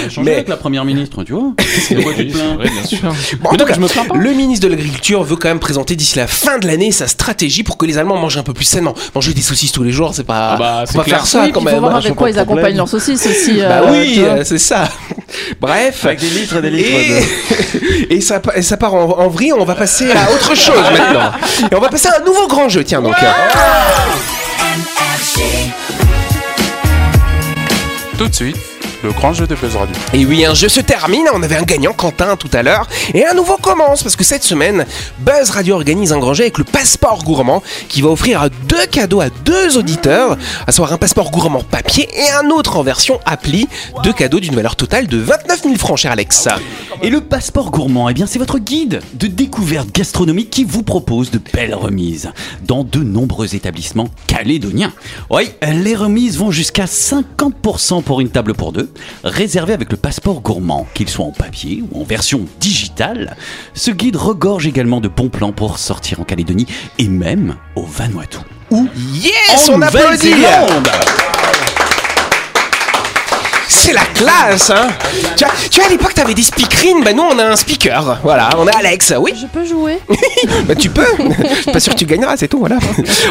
Changer 0.09 0.21
Mais- 0.23 0.33
avec 0.35 0.47
la 0.49 0.57
première 0.57 0.85
ministre, 0.85 1.23
tu 1.23 1.33
vois. 1.33 1.51
De 1.91 2.01
quoi 2.01 2.13
tu 2.15 2.27
te 2.27 2.33
plains 2.33 2.57
Oui, 2.59 2.69
bien 2.69 2.83
sûr. 2.83 2.99
Bon, 3.41 3.49
en 3.49 3.55
tout 3.55 3.65
cas, 3.65 3.73
je 3.73 3.79
me 3.79 3.87
plains 3.87 4.05
pas. 4.09 4.17
le 4.17 4.31
ministre 4.33 4.67
de 4.67 4.71
l'Agriculture 4.73 5.23
veut 5.23 5.35
quand 5.35 5.47
même 5.49 5.59
présenter 5.59 5.95
d'ici 5.95 6.17
la 6.17 6.27
fin 6.27 6.57
de 6.59 6.67
l'année 6.67 6.91
sa 6.91 7.07
stratégie 7.07 7.63
pour 7.63 7.77
que 7.77 7.85
les 7.85 7.97
Allemands 7.97 8.17
mangent 8.17 8.37
un 8.37 8.43
peu 8.43 8.53
plus 8.53 8.65
sainement. 8.65 8.93
Manger 9.15 9.33
des 9.33 9.41
saucisses 9.41 9.71
tous 9.71 9.83
les 9.83 9.91
jours, 9.91 10.13
c'est 10.13 10.23
pas, 10.23 10.51
Ah 10.53 10.57
bah, 10.57 10.83
faut 10.87 10.97
pas 10.97 11.03
clair. 11.03 11.17
faire 11.17 11.27
ça 11.27 11.43
Oui, 11.45 11.51
quand 11.51 11.61
puis 11.61 11.69
il 11.69 11.69
faut 11.69 11.75
même. 11.75 11.79
voir 11.81 11.95
hein. 11.95 11.99
avec 11.99 12.15
quoi 12.15 12.29
ils 12.29 12.33
problème. 12.35 12.57
accompagnent 12.57 12.77
leurs 12.77 12.89
saucisses 12.89 13.25
aussi. 13.25 13.59
Bah 13.61 13.81
euh, 13.83 13.91
oui, 13.91 14.15
euh, 14.19 14.43
c'est 14.43 14.57
ça. 14.59 14.89
Bref. 15.61 16.05
Avec 16.05 16.19
des 16.19 16.29
litres 16.29 16.55
et 16.57 16.61
des 16.61 16.69
litres 16.71 17.27
Et, 18.09 18.15
et 18.15 18.21
ça, 18.21 18.39
pa- 18.39 18.55
et 18.57 18.61
ça 18.61 18.77
part 18.77 18.93
en, 18.93 19.03
en 19.19 19.27
vrille, 19.29 19.53
on 19.53 19.63
va 19.65 19.75
passer 19.75 20.11
à 20.11 20.31
autre 20.33 20.55
chose 20.55 20.75
maintenant. 20.91 21.31
Et 21.71 21.75
on 21.75 21.79
va 21.79 21.89
passer 21.89 22.07
à 22.09 22.21
un 22.21 22.25
nouveau 22.25 22.47
grand 22.47 22.67
jeu, 22.69 22.83
tiens 22.83 23.01
donc. 23.01 23.15
Tout 28.17 28.27
de 28.27 28.35
suite, 28.35 28.57
le 29.03 29.11
grand 29.11 29.33
jeu 29.33 29.47
de 29.47 29.55
Buzz 29.55 29.75
Radio. 29.75 29.95
Et 30.13 30.25
oui, 30.25 30.45
un 30.45 30.53
jeu 30.53 30.69
se 30.69 30.81
termine, 30.81 31.25
on 31.33 31.41
avait 31.41 31.55
un 31.55 31.63
gagnant, 31.63 31.93
Quentin, 31.93 32.35
tout 32.35 32.49
à 32.53 32.63
l'heure, 32.63 32.87
et 33.13 33.25
un 33.25 33.33
nouveau 33.33 33.57
commence, 33.57 34.03
parce 34.03 34.15
que 34.15 34.23
cette 34.23 34.43
semaine, 34.43 34.85
Buzz 35.19 35.51
Radio 35.51 35.75
organise 35.75 36.11
un 36.11 36.19
grand 36.19 36.33
jeu 36.33 36.43
avec 36.43 36.57
le 36.57 36.63
passeport 36.63 37.23
gourmand, 37.23 37.63
qui 37.87 38.01
va 38.01 38.09
offrir 38.09 38.49
deux 38.67 38.85
cadeaux 38.91 39.21
à 39.21 39.29
deux 39.29 39.77
auditeurs, 39.77 40.37
à 40.67 40.71
savoir 40.71 40.93
un 40.93 40.97
passeport 40.97 41.31
gourmand 41.31 41.63
papier 41.63 42.09
et 42.13 42.29
un 42.31 42.49
autre 42.49 42.77
en 42.77 42.83
version 42.83 43.19
appli, 43.25 43.67
deux 44.03 44.13
cadeaux 44.13 44.39
d'une 44.39 44.55
valeur 44.55 44.75
totale 44.75 45.07
de 45.07 45.17
29 45.17 45.63
000 45.63 45.75
francs, 45.75 45.97
cher 45.97 46.11
Alex. 46.11 46.47
Et 47.01 47.09
le 47.09 47.21
passeport 47.21 47.71
gourmand, 47.71 48.09
eh 48.09 48.13
bien, 48.13 48.25
c'est 48.25 48.39
votre 48.39 48.59
guide 48.59 49.01
de 49.13 49.27
découverte 49.27 49.91
gastronomique 49.93 50.49
qui 50.49 50.63
vous 50.65 50.83
propose 50.83 51.31
de 51.31 51.39
belles 51.53 51.75
remises 51.75 52.31
dans 52.65 52.83
de 52.83 52.99
nombreux 52.99 53.55
établissements 53.55 54.09
calédoniens. 54.27 54.93
Oui, 55.29 55.51
les 55.61 55.95
remises 55.95 56.37
vont 56.37 56.51
jusqu'à 56.51 56.85
50% 56.85 58.03
pour 58.03 58.21
une 58.21 58.29
table 58.29 58.53
pour 58.53 58.71
deux, 58.71 58.88
réservée 59.23 59.73
avec 59.73 59.91
le 59.91 59.97
passeport 59.97 60.41
gourmand, 60.41 60.87
qu'il 60.93 61.09
soit 61.09 61.25
en 61.25 61.31
papier 61.31 61.83
ou 61.91 62.01
en 62.01 62.03
version 62.03 62.45
digitale. 62.59 63.35
Ce 63.73 63.91
guide 63.91 64.15
regorge 64.15 64.67
également 64.67 65.01
de 65.01 65.07
bons 65.07 65.29
plans 65.29 65.51
pour 65.51 65.79
sortir 65.79 66.19
en 66.19 66.23
Calédonie 66.23 66.67
et 66.97 67.07
même 67.07 67.55
au 67.75 67.83
Vanuatu. 67.83 68.39
Ou 68.71 68.87
Yes, 69.13 69.69
en 69.69 69.73
on 69.73 69.81
applaudit. 69.81 70.33
C'est 73.79 73.93
la 73.93 74.03
classe, 74.13 74.71
hein. 74.71 74.89
Tu 75.37 75.45
vois, 75.45 75.53
tu 75.71 75.79
vois, 75.79 75.87
à 75.87 75.89
l'époque, 75.89 76.13
t'avais 76.13 76.33
des 76.33 76.41
speakerines, 76.43 77.01
bah 77.03 77.13
nous, 77.13 77.23
on 77.23 77.39
a 77.39 77.45
un 77.45 77.55
speaker. 77.55 78.19
Voilà, 78.23 78.49
on 78.57 78.67
a 78.67 78.71
Alex, 78.75 79.13
oui. 79.17 79.33
Je 79.39 79.47
peux 79.47 79.65
jouer. 79.65 79.99
Bah 80.67 80.75
tu 80.75 80.89
peux. 80.89 81.05
Pas 81.71 81.79
sûr 81.79 81.93
que 81.93 81.99
tu 81.99 82.05
gagneras, 82.05 82.35
c'est 82.37 82.47
tout, 82.47 82.59
voilà. 82.59 82.77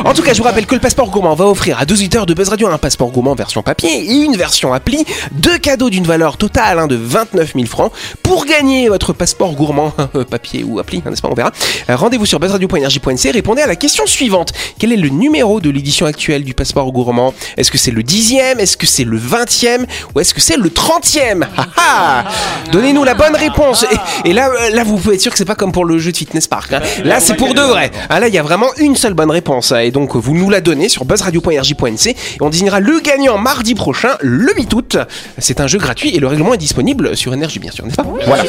En 0.04 0.14
tout 0.14 0.22
cas, 0.22 0.32
je 0.32 0.38
vous 0.38 0.44
rappelle 0.44 0.66
que 0.66 0.74
le 0.74 0.80
passeport 0.80 1.10
gourmand 1.10 1.34
va 1.34 1.46
offrir 1.46 1.78
à 1.78 1.84
deux 1.84 1.94
auditeurs 1.94 2.26
de 2.26 2.34
Buzz 2.34 2.48
Radio 2.48 2.68
un 2.68 2.78
passeport 2.78 3.10
gourmand 3.10 3.34
version 3.34 3.62
papier 3.62 3.90
et 3.90 4.14
une 4.14 4.36
version 4.36 4.72
appli, 4.72 5.04
deux 5.32 5.58
cadeaux 5.58 5.90
d'une 5.90 6.04
valeur 6.04 6.36
totale 6.36 6.78
hein, 6.78 6.86
de 6.86 6.96
29 6.96 7.52
000 7.54 7.66
francs. 7.66 7.92
Pour 8.22 8.46
gagner 8.46 8.88
votre 8.88 9.12
passeport 9.12 9.52
gourmand 9.54 9.92
euh, 10.16 10.24
papier 10.24 10.64
ou 10.64 10.78
appli, 10.78 11.02
hein, 11.04 11.10
n'est-ce 11.10 11.22
pas, 11.22 11.28
on 11.30 11.34
verra. 11.34 11.52
Euh, 11.90 11.96
Rendez-vous 11.96 12.26
sur 12.26 12.40
buzzradio.energie.nc, 12.40 13.30
répondez 13.30 13.62
à 13.62 13.66
la 13.66 13.76
question 13.76 14.06
suivante. 14.06 14.52
Quel 14.78 14.92
est 14.92 14.96
le 14.96 15.08
numéro 15.10 15.60
de 15.60 15.70
l'édition 15.70 16.06
actuelle 16.06 16.44
du 16.44 16.54
passeport 16.54 16.90
gourmand? 16.92 17.34
Est-ce 17.56 17.70
que 17.70 17.78
c'est 17.78 17.90
le 17.90 18.02
dixième? 18.02 18.58
Est-ce 18.60 18.76
que 18.76 18.86
c'est 18.86 19.04
le 19.04 19.18
vingtième? 19.18 19.86
Ou 20.14 20.20
est-ce 20.20 20.34
que 20.34 20.37
c'est 20.38 20.56
le 20.56 20.70
trentième 20.70 21.46
Ah 21.56 21.66
ah 21.76 22.24
Donnez-nous 22.72 23.04
la 23.04 23.14
bonne 23.14 23.34
réponse. 23.34 23.86
Et, 24.24 24.32
là, 24.32 24.48
euh, 24.50 24.70
là, 24.70 24.84
vous 24.84 24.96
pouvez 24.98 25.14
être 25.14 25.20
sûr 25.22 25.32
que 25.32 25.38
c'est 25.38 25.44
pas 25.44 25.54
comme 25.54 25.72
pour 25.72 25.84
le 25.84 25.98
jeu 25.98 26.12
de 26.12 26.16
Fitness 26.16 26.46
Park. 26.46 26.72
hein. 26.72 26.80
Là, 27.04 27.18
c'est 27.20 27.34
pour 27.34 27.54
de 27.54 27.60
vrai. 27.62 27.90
Ah, 28.10 28.20
là, 28.20 28.28
il 28.28 28.34
y 28.34 28.38
a 28.38 28.42
vraiment 28.42 28.68
une 28.76 28.94
seule 28.96 29.14
bonne 29.14 29.30
réponse. 29.30 29.72
hein. 29.72 29.78
Et 29.78 29.90
donc, 29.90 30.14
vous 30.16 30.34
nous 30.34 30.50
la 30.50 30.60
donnez 30.60 30.88
sur 30.88 31.04
buzzradio.rj.nc 31.04 32.08
et 32.10 32.16
on 32.40 32.50
désignera 32.50 32.80
le 32.80 33.00
gagnant 33.00 33.38
mardi 33.38 33.74
prochain, 33.74 34.16
le 34.20 34.52
8 34.54 34.74
août. 34.74 34.96
C'est 35.38 35.60
un 35.60 35.66
jeu 35.66 35.78
gratuit 35.78 36.14
et 36.14 36.18
le 36.18 36.26
règlement 36.26 36.54
est 36.54 36.58
disponible 36.58 37.16
sur 37.16 37.32
Énergie, 37.32 37.58
bien 37.58 37.70
sûr, 37.72 37.84
n'est-ce 37.86 37.96
pas? 37.96 38.06
Voilà. 38.26 38.44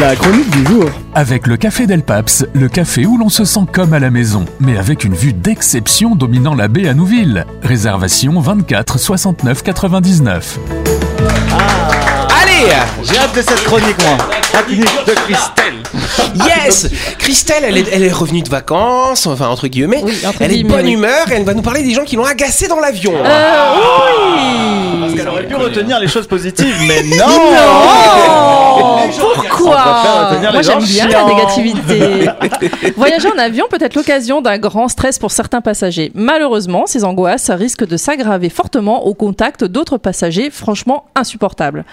La 0.00 0.14
chronique 0.14 0.48
du 0.50 0.64
jour. 0.64 0.84
Avec 1.12 1.48
le 1.48 1.56
Café 1.56 1.86
Del 1.88 2.04
Paps, 2.04 2.46
le 2.52 2.68
café 2.68 3.04
où 3.04 3.18
l'on 3.18 3.28
se 3.28 3.44
sent 3.44 3.66
comme 3.72 3.92
à 3.92 3.98
la 3.98 4.10
maison, 4.10 4.44
mais 4.60 4.78
avec 4.78 5.02
une 5.02 5.14
vue 5.14 5.32
d'exception 5.32 6.14
dominant 6.14 6.54
la 6.54 6.68
baie 6.68 6.86
à 6.86 6.94
Nouville. 6.94 7.44
Réservation 7.62 8.38
24 8.38 8.96
69 8.98 9.62
99. 9.64 10.58
Allez 12.40 12.72
J'ai 13.02 13.18
hâte 13.18 13.34
de 13.34 13.42
cette 13.42 13.64
chronique, 13.64 13.96
moi. 14.04 14.18
La 14.52 14.62
chronique 14.62 15.06
de 15.06 15.12
Christelle. 15.14 15.77
Yes 16.46 16.88
Christelle, 17.18 17.64
elle 17.64 17.76
est, 17.78 17.86
elle 17.92 18.04
est 18.04 18.12
revenue 18.12 18.42
de 18.42 18.48
vacances, 18.48 19.26
enfin 19.26 19.48
entre 19.48 19.68
guillemets. 19.68 20.00
Oui, 20.02 20.18
entre 20.26 20.42
elle 20.42 20.52
est 20.52 20.62
de 20.62 20.68
bonne 20.68 20.84
oui. 20.86 20.92
humeur 20.92 21.30
et 21.30 21.34
elle 21.34 21.44
va 21.44 21.54
nous 21.54 21.62
parler 21.62 21.82
des 21.82 21.92
gens 21.92 22.04
qui 22.04 22.16
l'ont 22.16 22.24
agacée 22.24 22.68
dans 22.68 22.80
l'avion. 22.80 23.12
Euh, 23.16 23.22
Parce 25.00 25.12
oui 25.12 25.16
qu'elle 25.18 25.28
aurait 25.28 25.46
pu 25.46 25.54
retenir 25.56 25.98
les 26.00 26.08
choses 26.08 26.26
positives, 26.26 26.76
mais 26.86 27.02
non 27.16 27.26
Non 27.26 28.96
Les 29.06 29.12
gens- 29.12 29.22
On 29.36 29.40
Pourquoi 29.40 30.30
Moi 30.52 30.62
j'aime 30.62 30.78
bien 30.84 31.06
la 31.06 31.10
chiants. 31.10 31.28
négativité. 31.28 32.28
Voyager 32.96 33.28
en 33.34 33.38
avion 33.38 33.66
peut 33.70 33.78
être 33.80 33.94
l'occasion 33.94 34.40
d'un 34.40 34.58
grand 34.58 34.88
stress 34.88 35.18
pour 35.18 35.30
certains 35.32 35.60
passagers. 35.60 36.10
Malheureusement, 36.14 36.84
ces 36.86 37.04
angoisses 37.04 37.50
risquent 37.50 37.86
de 37.86 37.96
s'aggraver 37.96 38.48
fortement 38.50 39.06
au 39.06 39.14
contact 39.14 39.64
d'autres 39.64 39.98
passagers 39.98 40.50
franchement 40.50 41.04
insupportables. 41.14 41.84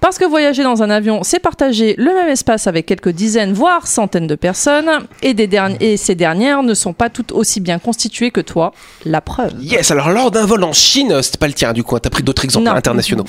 Parce 0.00 0.18
que 0.18 0.24
voyager 0.24 0.62
dans 0.62 0.82
un 0.82 0.90
avion, 0.90 1.20
c'est 1.22 1.38
partager 1.40 1.94
le 1.98 2.12
même 2.14 2.28
espace 2.28 2.66
avec 2.66 2.86
quelques 2.86 3.10
dizaines, 3.10 3.43
voire 3.52 3.86
centaines 3.86 4.26
de 4.26 4.34
personnes, 4.34 4.88
et, 5.22 5.34
des 5.34 5.46
derni- 5.46 5.76
et 5.80 5.96
ces 5.96 6.14
dernières 6.14 6.62
ne 6.62 6.74
sont 6.74 6.92
pas 6.92 7.10
toutes 7.10 7.32
aussi 7.32 7.60
bien 7.60 7.78
constituées 7.78 8.30
que 8.30 8.40
toi. 8.40 8.72
La 9.04 9.20
preuve. 9.20 9.52
Yes, 9.60 9.90
alors 9.90 10.10
lors 10.10 10.30
d'un 10.30 10.46
vol 10.46 10.64
en 10.64 10.72
Chine, 10.72 11.20
c'était 11.22 11.38
pas 11.38 11.46
le 11.48 11.52
tien 11.52 11.72
du 11.72 11.82
coup, 11.82 11.96
hein, 11.96 12.00
t'as 12.02 12.10
pris 12.10 12.22
d'autres 12.22 12.44
exemples 12.44 12.66
Non. 12.66 12.72
internationaux. 12.74 13.24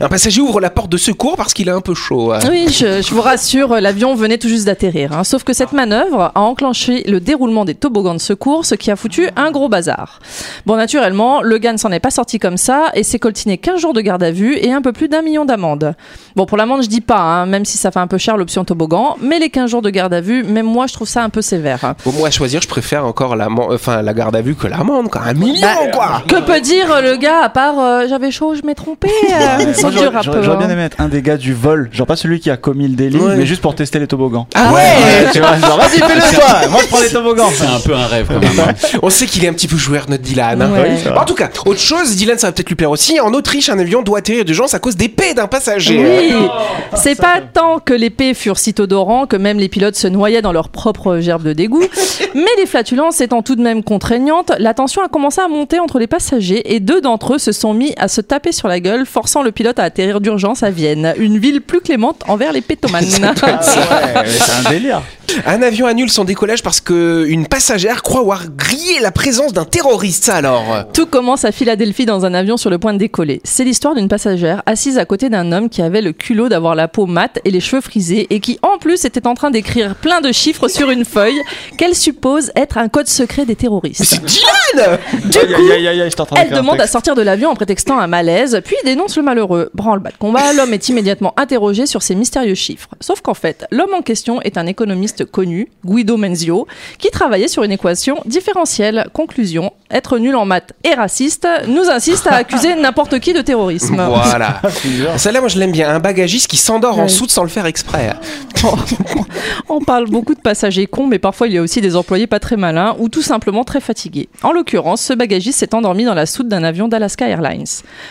Un 0.00 0.08
passager 0.08 0.40
ouvre 0.40 0.60
la 0.60 0.70
porte 0.70 0.90
de 0.90 0.96
secours 0.96 1.36
parce 1.36 1.52
qu'il 1.54 1.68
est 1.68 1.72
un 1.72 1.80
peu 1.80 1.94
chaud. 1.94 2.32
euh. 2.32 2.40
Oui, 2.50 2.66
je, 2.70 3.02
je 3.02 3.10
vous 3.14 3.20
rassure, 3.22 3.68
l'avion 3.80 4.14
venait 4.14 4.38
tout 4.38 4.48
juste 4.48 4.66
d'atterrir. 4.66 5.12
hein. 5.12 5.24
Sauf 5.24 5.42
que 5.44 5.52
cette 5.52 5.72
manœuvre 5.72 6.32
a 6.34 6.40
enclenché 6.40 7.02
le 7.08 7.20
déroulement 7.20 7.64
des 7.64 7.74
toboggans 7.74 8.14
de 8.14 8.20
secours, 8.20 8.64
ce 8.64 8.74
qui 8.74 8.90
a 8.90 8.96
foutu 8.96 9.28
un 9.36 9.50
gros 9.50 9.68
bazar. 9.68 10.20
Bon, 10.66 10.76
naturellement, 10.76 11.42
le 11.42 11.58
gars 11.58 11.72
ne 11.72 11.78
s'en 11.78 11.90
est 11.92 12.00
pas 12.00 12.10
sorti 12.10 12.38
comme 12.38 12.56
ça 12.56 12.90
et 12.94 13.02
s'est 13.02 13.18
coltiné 13.18 13.58
15 13.58 13.80
jours 13.80 13.92
de 13.92 14.00
garde 14.00 14.22
à 14.22 14.30
vue 14.30 14.56
et 14.56 14.72
un 14.72 14.82
peu 14.82 14.92
plus 14.92 15.08
d'un 15.08 15.22
million 15.22 15.44
d'amendes. 15.44 15.94
Bon, 16.36 16.46
pour 16.46 16.56
l'amende, 16.58 16.82
je 16.82 16.88
dis 16.88 17.00
pas, 17.00 17.18
hein, 17.18 17.46
même 17.46 17.64
si 17.64 17.78
ça 17.78 17.90
fait 17.90 17.98
un 18.00 18.06
peu 18.06 18.18
cher 18.18 18.36
l'option 18.36 18.64
toboggan, 18.64 19.16
mais 19.20 19.38
les 19.38 19.50
15 19.56 19.70
jours 19.70 19.80
de 19.80 19.88
garde 19.88 20.12
à 20.12 20.20
vue, 20.20 20.44
même 20.44 20.66
moi, 20.66 20.86
je 20.86 20.92
trouve 20.92 21.08
ça 21.08 21.22
un 21.22 21.30
peu 21.30 21.40
sévère. 21.40 21.82
hein. 21.82 21.94
Pour 22.04 22.12
moi, 22.12 22.28
à 22.28 22.30
choisir, 22.30 22.60
je 22.60 22.68
préfère 22.68 23.06
encore 23.06 23.36
la, 23.36 23.48
enfin, 23.50 24.02
la 24.02 24.12
garde 24.12 24.36
à 24.36 24.42
vue 24.42 24.54
que 24.54 24.66
l'amende, 24.66 25.08
quoi. 25.10 25.22
Un 25.24 25.32
million, 25.32 25.62
Bah, 25.62 25.90
quoi 25.94 26.22
Que 26.28 26.42
peut 26.44 26.60
dire 26.60 27.00
le 27.02 27.16
gars 27.16 27.40
à 27.42 27.48
part 27.48 27.78
euh, 27.80 28.04
j'avais 28.06 28.30
chaud, 28.30 28.54
je 28.54 28.60
m'ai 28.66 28.74
trompé 28.74 29.08
euh, 29.08 29.72
j'aurais- 29.80 30.56
bien 30.58 30.66
hein. 30.66 30.70
aimé 30.70 30.82
être 30.82 31.00
un 31.00 31.08
des 31.08 31.22
gars 31.22 31.38
du 31.38 31.54
vol, 31.54 31.88
genre 31.90 32.06
pas 32.06 32.16
celui 32.16 32.38
qui 32.38 32.50
a 32.50 32.58
commis 32.58 32.86
le 32.86 32.96
délit, 32.96 33.16
Ouais. 33.18 33.36
mais 33.36 33.46
juste 33.46 33.62
pour 33.62 33.74
tester 33.74 33.98
les 33.98 34.06
toboggans. 34.06 34.46
Ah 34.54 34.74
ouais, 34.74 34.82
tu 35.32 35.38
vois, 35.40 35.56
genre 35.58 35.78
vas-y 35.80 36.00
fais-le 36.00 36.34
toi, 36.36 36.68
moi 36.68 36.80
je 36.82 36.88
prends 36.88 37.00
les 37.00 37.08
toboggans. 37.08 37.48
C'est 37.54 37.64
un 37.66 37.80
peu 37.80 37.94
un 37.94 38.06
rêve 38.06 38.26
quand 38.28 38.38
même. 38.38 38.60
hein. 38.60 38.74
On 39.02 39.08
sait 39.08 39.24
qu'il 39.24 39.42
est 39.42 39.48
un 39.48 39.54
petit 39.54 39.68
peu 39.68 39.78
joueur, 39.78 40.04
notre 40.10 40.22
Dylan. 40.22 40.60
hein. 40.60 40.70
Ouais. 40.70 40.96
Bon, 41.14 41.18
en 41.20 41.24
tout 41.24 41.34
cas, 41.34 41.48
autre 41.64 41.80
chose, 41.80 42.14
Dylan, 42.14 42.36
ça 42.38 42.48
va 42.48 42.52
peut-être 42.52 42.68
lui 42.68 42.76
plaire 42.76 42.90
aussi. 42.90 43.20
En 43.20 43.32
Autriche, 43.32 43.70
un 43.70 43.78
avion 43.78 44.02
doit 44.02 44.18
atterrir 44.18 44.44
d'urgence 44.44 44.74
à 44.74 44.80
cause 44.80 44.96
d'épées 44.96 45.32
d'un 45.32 45.46
passager. 45.46 45.98
Oui, 45.98 46.34
c'est 46.94 47.14
pas 47.14 47.40
tant 47.54 47.78
que 47.78 47.94
les 47.94 48.10
paix 48.10 48.34
furent 48.34 48.58
si 48.58 48.74
odorants 48.78 49.26
que 49.26 49.36
même 49.46 49.58
les 49.58 49.68
pilotes 49.68 49.94
se 49.94 50.08
noyaient 50.08 50.42
dans 50.42 50.52
leur 50.52 50.68
propre 50.70 51.18
gerbe 51.20 51.44
de 51.44 51.52
dégoût, 51.52 51.84
mais 52.34 52.50
les 52.58 52.66
flatulences 52.66 53.20
étant 53.20 53.42
tout 53.42 53.54
de 53.54 53.62
même 53.62 53.84
contraignantes, 53.84 54.50
la 54.58 54.74
tension 54.74 55.02
a 55.02 55.08
commencé 55.08 55.40
à 55.40 55.46
monter 55.46 55.78
entre 55.78 56.00
les 56.00 56.08
passagers 56.08 56.74
et 56.74 56.80
deux 56.80 57.00
d'entre 57.00 57.34
eux 57.34 57.38
se 57.38 57.52
sont 57.52 57.72
mis 57.72 57.94
à 57.96 58.08
se 58.08 58.20
taper 58.20 58.50
sur 58.50 58.66
la 58.66 58.80
gueule, 58.80 59.06
forçant 59.06 59.42
le 59.42 59.52
pilote 59.52 59.78
à 59.78 59.84
atterrir 59.84 60.20
d'urgence 60.20 60.64
à 60.64 60.70
Vienne, 60.70 61.14
une 61.18 61.38
ville 61.38 61.60
plus 61.60 61.80
clémente 61.80 62.22
envers 62.26 62.52
les 62.52 62.60
pétomanes. 62.60 63.04
Ouais, 63.16 64.22
mais 64.22 64.30
c'est 64.30 64.66
un 64.66 64.70
délire. 64.70 65.02
Un 65.46 65.62
avion 65.62 65.86
annule 65.86 66.10
son 66.10 66.24
décollage 66.24 66.62
parce 66.62 66.80
que 66.80 67.26
une 67.28 67.46
passagère 67.46 68.02
croit 68.02 68.20
avoir 68.20 68.48
grillé 68.50 69.00
la 69.00 69.10
présence 69.10 69.52
d'un 69.52 69.64
terroriste. 69.64 70.24
Ça 70.24 70.36
alors 70.36 70.64
Tout 70.92 71.06
commence 71.06 71.44
à 71.44 71.52
Philadelphie 71.52 72.06
dans 72.06 72.24
un 72.24 72.34
avion 72.34 72.56
sur 72.56 72.70
le 72.70 72.78
point 72.78 72.92
de 72.92 72.98
décoller. 72.98 73.40
C'est 73.44 73.64
l'histoire 73.64 73.94
d'une 73.94 74.08
passagère 74.08 74.62
assise 74.66 74.98
à 74.98 75.04
côté 75.04 75.28
d'un 75.28 75.52
homme 75.52 75.68
qui 75.68 75.82
avait 75.82 76.02
le 76.02 76.12
culot 76.12 76.48
d'avoir 76.48 76.74
la 76.74 76.88
peau 76.88 77.06
mate 77.06 77.38
et 77.44 77.50
les 77.50 77.60
cheveux 77.60 77.80
frisés 77.82 78.26
et 78.30 78.40
qui 78.40 78.58
en 78.62 78.78
plus 78.78 79.04
était 79.04 79.26
en 79.26 79.34
train 79.34 79.50
d'écrire 79.50 79.94
plein 79.96 80.20
de 80.20 80.32
chiffres 80.32 80.68
sur 80.68 80.90
une 80.90 81.04
feuille 81.04 81.40
qu'elle 81.76 81.94
suppose 81.94 82.50
être 82.56 82.78
un 82.78 82.88
code 82.88 83.08
secret 83.08 83.44
des 83.46 83.56
terroristes. 83.56 84.04
C'est 84.04 84.24
Dylan 84.24 84.98
Du 85.24 85.38
Aïe, 85.38 85.52
coup, 85.54 85.62
aïe, 85.72 85.88
aïe, 85.88 86.02
aïe, 86.02 86.10
elle 86.36 86.50
demande 86.50 86.80
à 86.80 86.86
sortir 86.86 87.14
de 87.14 87.22
l'avion 87.22 87.50
en 87.50 87.54
prétextant 87.54 87.98
un 87.98 88.06
malaise, 88.06 88.60
puis 88.64 88.76
dénonce 88.84 89.16
le 89.16 89.22
malheureux. 89.22 89.70
Branle-bas 89.74 90.10
de 90.10 90.16
combat, 90.18 90.52
l'homme 90.52 90.72
est 90.72 90.88
immédiatement 90.88 91.34
interrogé 91.36 91.86
sur 91.86 92.02
ces 92.02 92.14
mystérieux 92.14 92.54
chiffres. 92.54 92.88
Sauf 93.00 93.20
qu'en 93.20 93.34
fait, 93.34 93.66
l'homme 93.70 93.94
en 93.94 94.02
question 94.02 94.40
est 94.42 94.58
un 94.58 94.66
économiste 94.66 95.15
connu, 95.24 95.68
Guido 95.84 96.16
Menzio, 96.16 96.66
qui 96.98 97.10
travaillait 97.10 97.48
sur 97.48 97.62
une 97.62 97.72
équation 97.72 98.18
différentielle. 98.26 99.08
Conclusion, 99.12 99.72
être 99.90 100.18
nul 100.18 100.36
en 100.36 100.44
maths 100.44 100.72
et 100.84 100.94
raciste 100.94 101.48
nous 101.68 101.88
insiste 101.90 102.26
à 102.26 102.34
accuser 102.36 102.74
n'importe 102.74 103.18
qui 103.20 103.32
de 103.32 103.40
terrorisme. 103.40 103.96
Voilà. 103.96 104.60
Celle-là, 105.16 105.40
moi 105.40 105.48
je 105.48 105.58
l'aime 105.58 105.72
bien. 105.72 105.88
Un 105.90 106.00
bagagiste 106.00 106.48
qui 106.48 106.56
s'endort 106.56 106.98
en 106.98 107.08
soute 107.08 107.30
sans 107.30 107.42
le 107.42 107.48
faire 107.48 107.66
exprès. 107.66 108.14
On 109.68 109.80
parle 109.80 110.08
beaucoup 110.08 110.34
de 110.34 110.40
passagers 110.40 110.86
cons, 110.86 111.06
mais 111.06 111.18
parfois 111.18 111.46
il 111.46 111.54
y 111.54 111.58
a 111.58 111.62
aussi 111.62 111.80
des 111.80 111.96
employés 111.96 112.26
pas 112.26 112.40
très 112.40 112.56
malins 112.56 112.96
ou 112.98 113.08
tout 113.08 113.22
simplement 113.22 113.64
très 113.64 113.80
fatigués. 113.80 114.28
En 114.42 114.52
l'occurrence, 114.52 115.02
ce 115.02 115.12
bagagiste 115.12 115.58
s'est 115.58 115.74
endormi 115.74 116.04
dans 116.04 116.14
la 116.14 116.26
soute 116.26 116.48
d'un 116.48 116.64
avion 116.64 116.88
d'Alaska 116.88 117.28
Airlines. 117.28 117.64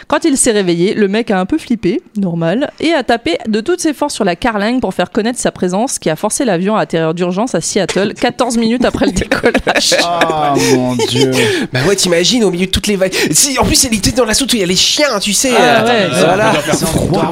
Quand 0.07 0.23
il 0.25 0.37
s'est 0.37 0.51
réveillé, 0.51 0.93
le 0.93 1.07
mec 1.07 1.31
a 1.31 1.39
un 1.39 1.45
peu 1.45 1.57
flippé, 1.57 2.01
normal, 2.17 2.71
et 2.79 2.93
a 2.93 3.03
tapé 3.03 3.37
de 3.47 3.61
toutes 3.61 3.81
ses 3.81 3.93
forces 3.93 4.13
sur 4.13 4.23
la 4.23 4.35
carlingue 4.35 4.81
pour 4.81 4.93
faire 4.93 5.11
connaître 5.11 5.39
sa 5.39 5.51
présence, 5.51 5.99
qui 5.99 6.09
a 6.09 6.15
forcé 6.15 6.45
l'avion 6.45 6.75
à 6.75 6.81
atterrir 6.81 6.94
d'urgence 7.13 7.55
à 7.55 7.61
Seattle 7.61 8.13
14 8.13 8.57
minutes 8.57 8.85
après 8.85 9.05
le 9.07 9.11
décollage. 9.13 9.95
Ah 10.03 10.53
mon 10.73 10.95
dieu. 10.95 11.31
Bah 11.73 11.79
ouais, 11.87 11.95
t'imagines 11.95 12.43
au 12.43 12.51
milieu 12.51 12.65
de 12.65 12.71
toutes 12.71 12.87
les 12.87 12.95
vagues. 12.95 13.13
Si, 13.31 13.57
en 13.59 13.65
plus, 13.65 13.83
elle 13.85 13.93
était 13.93 14.11
dans 14.11 14.25
la 14.25 14.33
soute 14.33 14.51
où 14.53 14.55
il 14.55 14.59
y 14.59 14.63
a 14.63 14.67
les 14.67 14.75
chiens, 14.75 15.19
tu 15.19 15.33
sais. 15.33 15.51
Ah 15.57 15.81
euh, 15.83 16.09
ouais. 16.09 16.19
Voilà. 16.25 16.53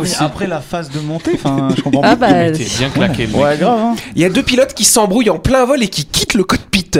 C'est 0.05 0.23
après 0.23 0.47
la 0.47 0.59
phase 0.61 0.89
de 0.89 0.99
montée, 0.99 1.31
enfin, 1.35 1.69
je 1.75 1.81
comprends 1.81 2.01
Ah 2.03 2.15
pas. 2.15 2.27
bah, 2.49 2.51
bien 2.51 2.89
claqué. 2.89 3.27
Ouais, 3.33 3.57
grave. 3.57 3.79
Hein. 3.79 3.95
Il 4.15 4.21
y 4.21 4.25
a 4.25 4.29
deux 4.29 4.43
pilotes 4.43 4.73
qui 4.73 4.83
s'embrouillent 4.83 5.29
en 5.29 5.39
plein 5.39 5.65
vol 5.65 5.81
et 5.83 5.87
qui 5.87 6.05
quittent 6.05 6.33
le 6.35 6.43
cockpit. 6.43 6.91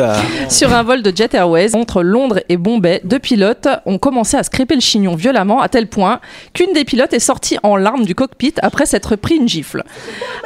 Sur 0.50 0.74
un 0.74 0.82
vol 0.82 1.04
de 1.04 1.16
Jet 1.16 1.34
Airways 1.36 1.76
entre 1.76 2.02
Londres 2.02 2.40
et 2.50 2.58
Bombay, 2.58 3.02
deux 3.04 3.20
pilotes 3.20 3.68
ont 3.86 4.00
commencé 4.00 4.36
à 4.38 4.42
scraper 4.44 4.74
le 4.74 4.82
chignon 4.82 5.16
violemment 5.16 5.62
à 5.62 5.70
tel 5.70 5.88
point 5.88 6.20
qu'une 6.54 6.74
des 6.74 6.84
pilotes 6.84 7.14
est 7.14 7.20
sortie 7.20 7.58
en 7.62 7.76
larmes 7.76 8.04
du 8.06 8.16
cockpit 8.16 8.54
après 8.64 8.86
s'être 8.88 9.16
pris 9.16 9.36
une 9.36 9.48
gifle. 9.48 9.84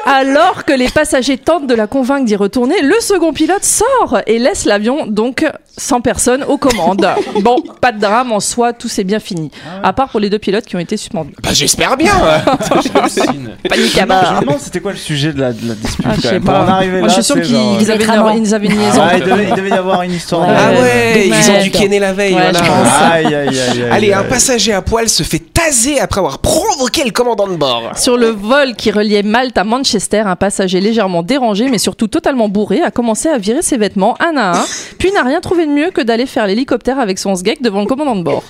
Alors 0.06 0.66
que 0.66 0.74
les 0.74 0.90
passagers 0.90 1.38
tentent 1.38 1.68
de 1.68 1.76
la 1.76 1.88
convaincre 1.88 2.07
d'y 2.26 2.36
retourner, 2.36 2.82
le 2.82 2.96
second 3.02 3.34
pilote 3.34 3.64
sort 3.64 4.20
et 4.28 4.40
laisse 4.40 4.66
l'avion 4.66 5.06
donc 5.08 5.46
sans 5.78 6.02
personne 6.02 6.44
aux 6.44 6.58
commandes. 6.58 7.08
Bon, 7.42 7.62
pas 7.82 7.92
de 7.92 8.00
drame 8.00 8.32
en 8.32 8.40
soi, 8.40 8.74
tout 8.74 8.88
s'est 8.88 9.04
bien 9.04 9.20
fini. 9.20 9.52
À 9.84 9.94
part 9.94 10.10
pour 10.10 10.20
les 10.20 10.30
deux 10.30 10.40
pilotes 10.40 10.66
qui 10.66 10.76
ont 10.76 10.80
été 10.80 10.98
suspendus. 10.98 11.34
Bah 11.44 11.50
j'espère 11.54 11.96
bien. 11.98 12.14
Panique 13.70 13.98
à 13.98 14.02
Je 14.02 14.02
me 14.02 14.08
bord. 14.08 14.42
demande 14.42 14.60
c'était 14.60 14.80
quoi 14.80 14.92
le 14.92 14.98
sujet 14.98 15.34
de 15.34 15.40
la, 15.42 15.54
de 15.54 15.68
la 15.68 15.76
dispute 15.76 16.06
Ah, 16.08 16.14
je 16.16 16.22
quand 16.22 16.28
sais 16.28 16.34
même. 16.34 16.44
pas. 16.44 16.60
Arriver 16.68 17.00
Moi, 17.00 17.08
là, 17.08 17.14
je 17.16 17.22
suis 17.22 17.24
sûr 17.24 17.44
genre, 17.44 17.78
qu'ils 17.78 17.92
avaient, 17.92 17.96
une- 18.04 18.10
Écrasement. 18.10 18.32
ils 18.32 18.54
avaient 18.56 18.68
une 18.68 18.80
liaison. 18.80 19.02
Ah, 19.04 19.18
il, 19.18 19.24
devait, 19.24 19.48
il 19.50 19.56
devait 19.56 19.70
y 19.70 19.74
avoir 19.74 20.02
une 20.04 20.14
histoire. 20.14 20.42
Ouais. 20.42 20.54
de- 20.54 20.60
Ah 20.60 20.82
ouais, 20.82 21.28
ils 21.28 21.52
ont 21.52 21.62
dû 21.64 21.72
kenner 21.72 22.00
la 22.00 22.14
veille. 22.14 22.34
Ouais, 22.34 22.42
voilà. 22.52 22.60
je 22.60 22.64
pense. 22.70 22.88
Aïe, 23.12 23.26
aïe, 23.28 23.48
aïe, 23.48 23.60
aïe. 23.60 23.84
Allez, 23.92 24.14
un 24.14 24.24
passager 24.24 24.74
à 24.74 24.82
poil 24.82 25.10
se 25.10 25.24
fait 25.24 25.40
taser 25.40 26.00
après 26.00 26.20
avoir 26.20 26.40
provoqué 26.40 27.04
le 27.04 27.12
commandant 27.12 27.48
de 27.48 27.56
bord. 27.56 27.92
Sur 27.98 28.18
le 28.18 28.28
vol 28.28 28.76
qui 28.76 28.92
reliait 28.92 29.24
Malte 29.24 29.58
à 29.58 29.64
Manchester, 29.64 30.20
un 30.26 30.36
passager 30.36 30.80
légèrement 30.82 31.24
dérangé 31.24 31.70
mais 31.70 31.78
surtout 31.80 31.97
totalement 32.06 32.50
bourré 32.50 32.82
a 32.82 32.92
commencé 32.92 33.30
à 33.30 33.38
virer 33.38 33.62
ses 33.62 33.78
vêtements 33.78 34.16
un 34.22 34.38
à 34.38 34.60
un, 34.60 34.66
puis 34.98 35.12
n'a 35.12 35.24
rien 35.24 35.42
trouvé 35.42 35.66
de 35.66 35.72
mieux 35.72 35.92
que 35.92 36.02
d'aller 36.02 36.26
faire 36.26 36.48
l'hélicoptère 36.48 37.00
avec 37.00 37.20
son 37.20 37.36
sgeg 37.36 37.62
devant 37.62 37.82
le 37.82 37.88
commandant 37.88 38.16
de 38.16 38.24
bord. 38.24 38.44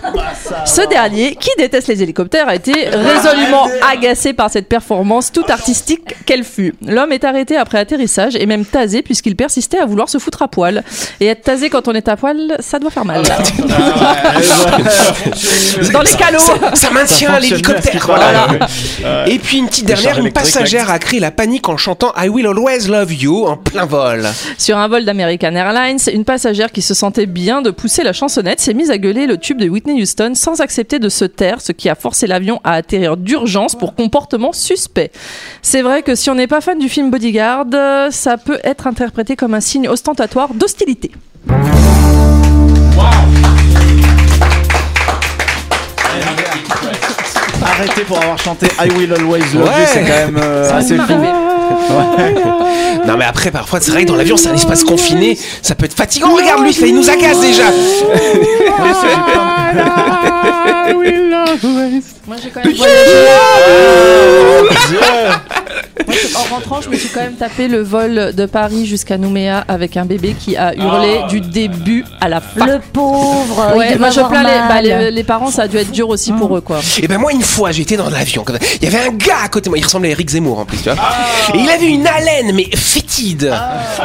Ce 0.65 0.87
dernier, 0.87 1.35
qui 1.35 1.49
déteste 1.57 1.87
les 1.87 2.03
hélicoptères, 2.03 2.47
a 2.47 2.55
été 2.55 2.73
résolument 2.89 3.67
agacé 3.89 4.33
par 4.33 4.49
cette 4.49 4.67
performance 4.67 5.31
toute 5.31 5.49
artistique 5.49 6.15
qu'elle 6.25 6.43
fut. 6.43 6.73
L'homme 6.85 7.11
est 7.11 7.23
arrêté 7.23 7.57
après 7.57 7.79
atterrissage 7.79 8.35
et 8.35 8.45
même 8.45 8.65
tasé 8.65 9.01
puisqu'il 9.01 9.35
persistait 9.35 9.79
à 9.79 9.85
vouloir 9.85 10.09
se 10.09 10.17
foutre 10.17 10.41
à 10.41 10.47
poil. 10.47 10.83
Et 11.19 11.27
être 11.27 11.43
tasé 11.43 11.69
quand 11.69 11.87
on 11.87 11.93
est 11.93 12.07
à 12.07 12.17
poil, 12.17 12.57
ça 12.59 12.79
doit 12.79 12.89
faire 12.91 13.05
mal. 13.05 13.23
Dans 15.93 16.01
les 16.01 16.11
calots 16.11 16.39
Ça, 16.39 16.53
ça 16.73 16.89
maintient 16.91 17.39
l'hélicoptère. 17.39 18.05
Voilà. 18.05 18.47
Et 19.27 19.39
puis 19.39 19.57
une 19.57 19.67
petite 19.67 19.85
dernière, 19.85 20.17
une 20.19 20.31
passagère 20.31 20.89
a 20.89 20.99
créé 20.99 21.19
la 21.19 21.31
panique 21.31 21.69
en 21.69 21.77
chantant 21.77 22.13
I 22.17 22.29
Will 22.29 22.47
Always 22.47 22.87
Love 22.87 23.13
You 23.13 23.36
en 23.45 23.57
plein 23.57 23.85
vol. 23.85 24.25
Sur 24.57 24.77
un 24.77 24.87
vol 24.87 25.05
d'American 25.05 25.53
Airlines, 25.53 25.99
une 26.11 26.25
passagère 26.25 26.71
qui 26.71 26.81
se 26.81 26.93
sentait 26.93 27.25
bien 27.25 27.61
de 27.61 27.69
pousser 27.69 28.03
la 28.03 28.13
chansonnette 28.13 28.59
s'est 28.59 28.73
mise 28.73 28.89
à 28.89 28.97
gueuler 28.97 29.27
le 29.27 29.37
tube 29.37 29.59
de 29.59 29.69
Whitney 29.69 30.01
Houston 30.01 30.31
sans 30.35 30.61
accepter 30.61 30.99
de 30.99 31.09
se 31.09 31.25
taire, 31.25 31.61
ce 31.61 31.71
qui 31.71 31.89
a 31.89 31.95
forcé 31.95 32.27
l'avion 32.27 32.59
à 32.63 32.73
atterrir 32.73 33.17
d'urgence 33.17 33.75
pour 33.75 33.95
comportement 33.95 34.53
suspect. 34.53 35.11
C'est 35.61 35.81
vrai 35.81 36.03
que 36.03 36.15
si 36.15 36.29
on 36.29 36.35
n'est 36.35 36.47
pas 36.47 36.61
fan 36.61 36.79
du 36.79 36.89
film 36.89 37.11
Bodyguard, 37.11 37.67
ça 38.11 38.37
peut 38.37 38.59
être 38.63 38.87
interprété 38.87 39.35
comme 39.35 39.53
un 39.53 39.61
signe 39.61 39.87
ostentatoire 39.87 40.53
d'hostilité. 40.53 41.11
Arrêtez 47.63 48.01
pour 48.01 48.17
avoir 48.17 48.37
chanté 48.37 48.67
I 48.79 48.89
Will 48.97 49.13
Always 49.13 49.39
Love 49.53 49.65
You, 49.65 49.85
c'est 49.85 49.99
quand 50.01 50.07
même 50.07 50.39
euh, 50.41 50.73
assez 50.73 50.97
fou. 50.97 51.56
Non 53.05 53.15
mais 53.17 53.25
après 53.25 53.51
parfois 53.51 53.79
c'est 53.79 53.91
vrai 53.91 54.03
que 54.03 54.09
dans 54.09 54.15
l'avion 54.15 54.37
c'est 54.37 54.49
un 54.49 54.53
espace 54.53 54.83
confiné, 54.83 55.37
ça 55.61 55.75
peut 55.75 55.85
être 55.85 55.93
fatigant. 55.93 56.35
Regarde 56.35 56.63
lui, 56.63 56.71
il 56.71 56.95
nous 56.95 57.09
agace 57.09 57.39
déjà. 57.39 57.63
Moi 62.27 62.35
j'ai 62.41 62.49
quand 62.49 62.63
même 62.63 62.75
En 66.35 66.55
rentrant, 66.55 66.81
je 66.81 66.89
me 66.89 66.95
suis 66.95 67.09
quand 67.09 67.21
même 67.21 67.35
tapé 67.35 67.67
le 67.67 67.81
vol 67.81 68.33
de 68.33 68.45
Paris 68.45 68.85
jusqu'à 68.85 69.17
Nouméa 69.17 69.63
avec 69.67 69.97
un 69.97 70.05
bébé 70.05 70.35
qui 70.39 70.55
a 70.55 70.73
hurlé 70.75 71.21
du 71.29 71.41
début 71.41 72.05
à 72.21 72.29
la 72.29 72.41
fin. 72.41 72.65
Le 72.65 72.79
pauvre. 72.93 73.75
Ouais, 73.75 73.97
moi 73.97 74.09
je 74.09 74.21
plains 74.21 74.43
les, 74.43 74.67
bah, 74.67 74.81
les, 74.81 75.11
les 75.11 75.23
parents, 75.23 75.51
ça 75.51 75.63
a 75.63 75.67
dû 75.67 75.77
être 75.77 75.91
dur 75.91 76.09
aussi 76.09 76.31
pour 76.31 76.55
eux 76.57 76.61
quoi. 76.61 76.79
Et 77.01 77.07
ben 77.07 77.17
moi 77.17 77.31
une 77.31 77.41
fois 77.41 77.71
j'étais 77.71 77.97
dans 77.97 78.09
l'avion, 78.09 78.43
il 78.81 78.83
y 78.83 78.87
avait 78.93 79.05
un 79.07 79.11
gars 79.11 79.39
à 79.43 79.49
côté 79.49 79.65
de 79.65 79.69
moi, 79.69 79.77
il 79.77 79.83
ressemblait 79.83 80.09
à 80.09 80.11
Eric 80.11 80.29
Zemmour 80.29 80.59
en 80.59 80.65
plus, 80.65 80.77
tu 80.77 80.89
vois. 80.89 80.97
Et 81.53 81.57
il 81.59 81.69
avait 81.69 81.87
une 81.87 82.07
haleine 82.07 82.51
mais 82.53 82.69
fétide. 82.75 83.53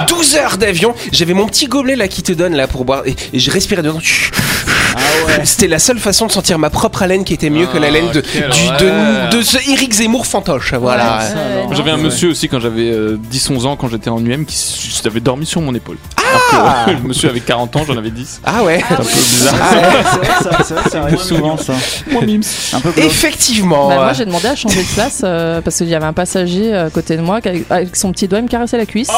12 0.08 0.36
heures 0.36 0.58
d'avion, 0.58 0.94
j'avais 1.12 1.34
mon 1.34 1.46
petit 1.46 1.66
gobelet 1.66 1.96
là 1.96 2.08
qui 2.08 2.22
te 2.22 2.32
donne 2.32 2.54
là 2.54 2.66
pour 2.66 2.84
boire 2.84 3.02
et, 3.06 3.14
et 3.32 3.38
je 3.38 3.50
respirais 3.50 3.82
dedans. 3.82 3.98
C'était 5.44 5.68
la 5.68 5.78
seule 5.78 5.98
façon 5.98 6.26
de 6.26 6.32
sentir 6.32 6.58
ma 6.58 6.70
propre 6.70 7.02
haleine 7.02 7.24
qui 7.24 7.34
était 7.34 7.50
mieux 7.50 7.66
que 7.66 7.78
l'haleine 7.78 8.10
de, 8.12 8.20
quelle 8.20 8.50
du- 8.50 8.66
horreur. 8.66 9.28
de, 9.30 9.36
de 9.38 9.42
ce 9.42 9.58
Eric 9.70 9.92
Zemmour 9.92 10.26
fantoche. 10.26 10.74
Voilà. 10.74 11.20
J'avais 11.72 11.90
un 11.90 11.96
monsieur 11.96 12.30
aussi 12.30 12.48
quand 12.48 12.60
j'avais 12.60 12.90
euh, 12.90 13.18
10-11 13.32 13.66
ans, 13.66 13.76
quand 13.76 13.88
j'étais 13.88 14.10
en 14.10 14.24
UM, 14.24 14.44
qui 14.44 14.56
avait 15.06 15.20
dormi 15.20 15.46
sur 15.46 15.60
mon 15.60 15.74
épaule. 15.74 15.98
Alors 16.52 16.84
que 16.86 16.90
le 17.02 17.08
monsieur 17.08 17.28
avait 17.30 17.40
40 17.40 17.76
ans, 17.76 17.82
j'en 17.86 17.96
avais 17.96 18.10
10. 18.10 18.40
Ah 18.44 18.62
ouais. 18.62 18.82
C'est 18.88 18.94
un 18.94 18.96
peu 18.98 19.02
bizarre. 19.04 19.54
Ah 19.60 20.62
c'est 20.64 20.98
vrai, 20.98 21.10
vrai, 21.12 21.16
souvent 21.16 21.56
ça. 21.56 21.74
Moi, 22.10 22.22
mims. 22.24 22.40
Un 22.72 22.80
peu 22.80 22.90
glauque. 22.90 23.04
Effectivement. 23.06 23.88
Bah, 23.88 23.94
moi 23.96 24.12
j'ai 24.12 24.24
demandé 24.24 24.46
à 24.48 24.56
changer 24.56 24.82
de 24.82 24.88
place 24.94 25.22
euh, 25.24 25.60
parce 25.60 25.76
qu'il 25.78 25.88
y 25.88 25.94
avait 25.94 26.04
un 26.06 26.12
passager 26.12 26.74
à 26.74 26.90
côté 26.90 27.16
de 27.16 27.22
moi 27.22 27.40
qui, 27.40 27.48
avec- 27.48 27.66
avec 27.70 27.96
son 27.96 28.12
petit 28.12 28.28
doigt 28.28 28.38
il 28.40 28.44
me 28.44 28.48
caressait 28.48 28.76
la 28.78 28.86
cuisse. 28.86 29.10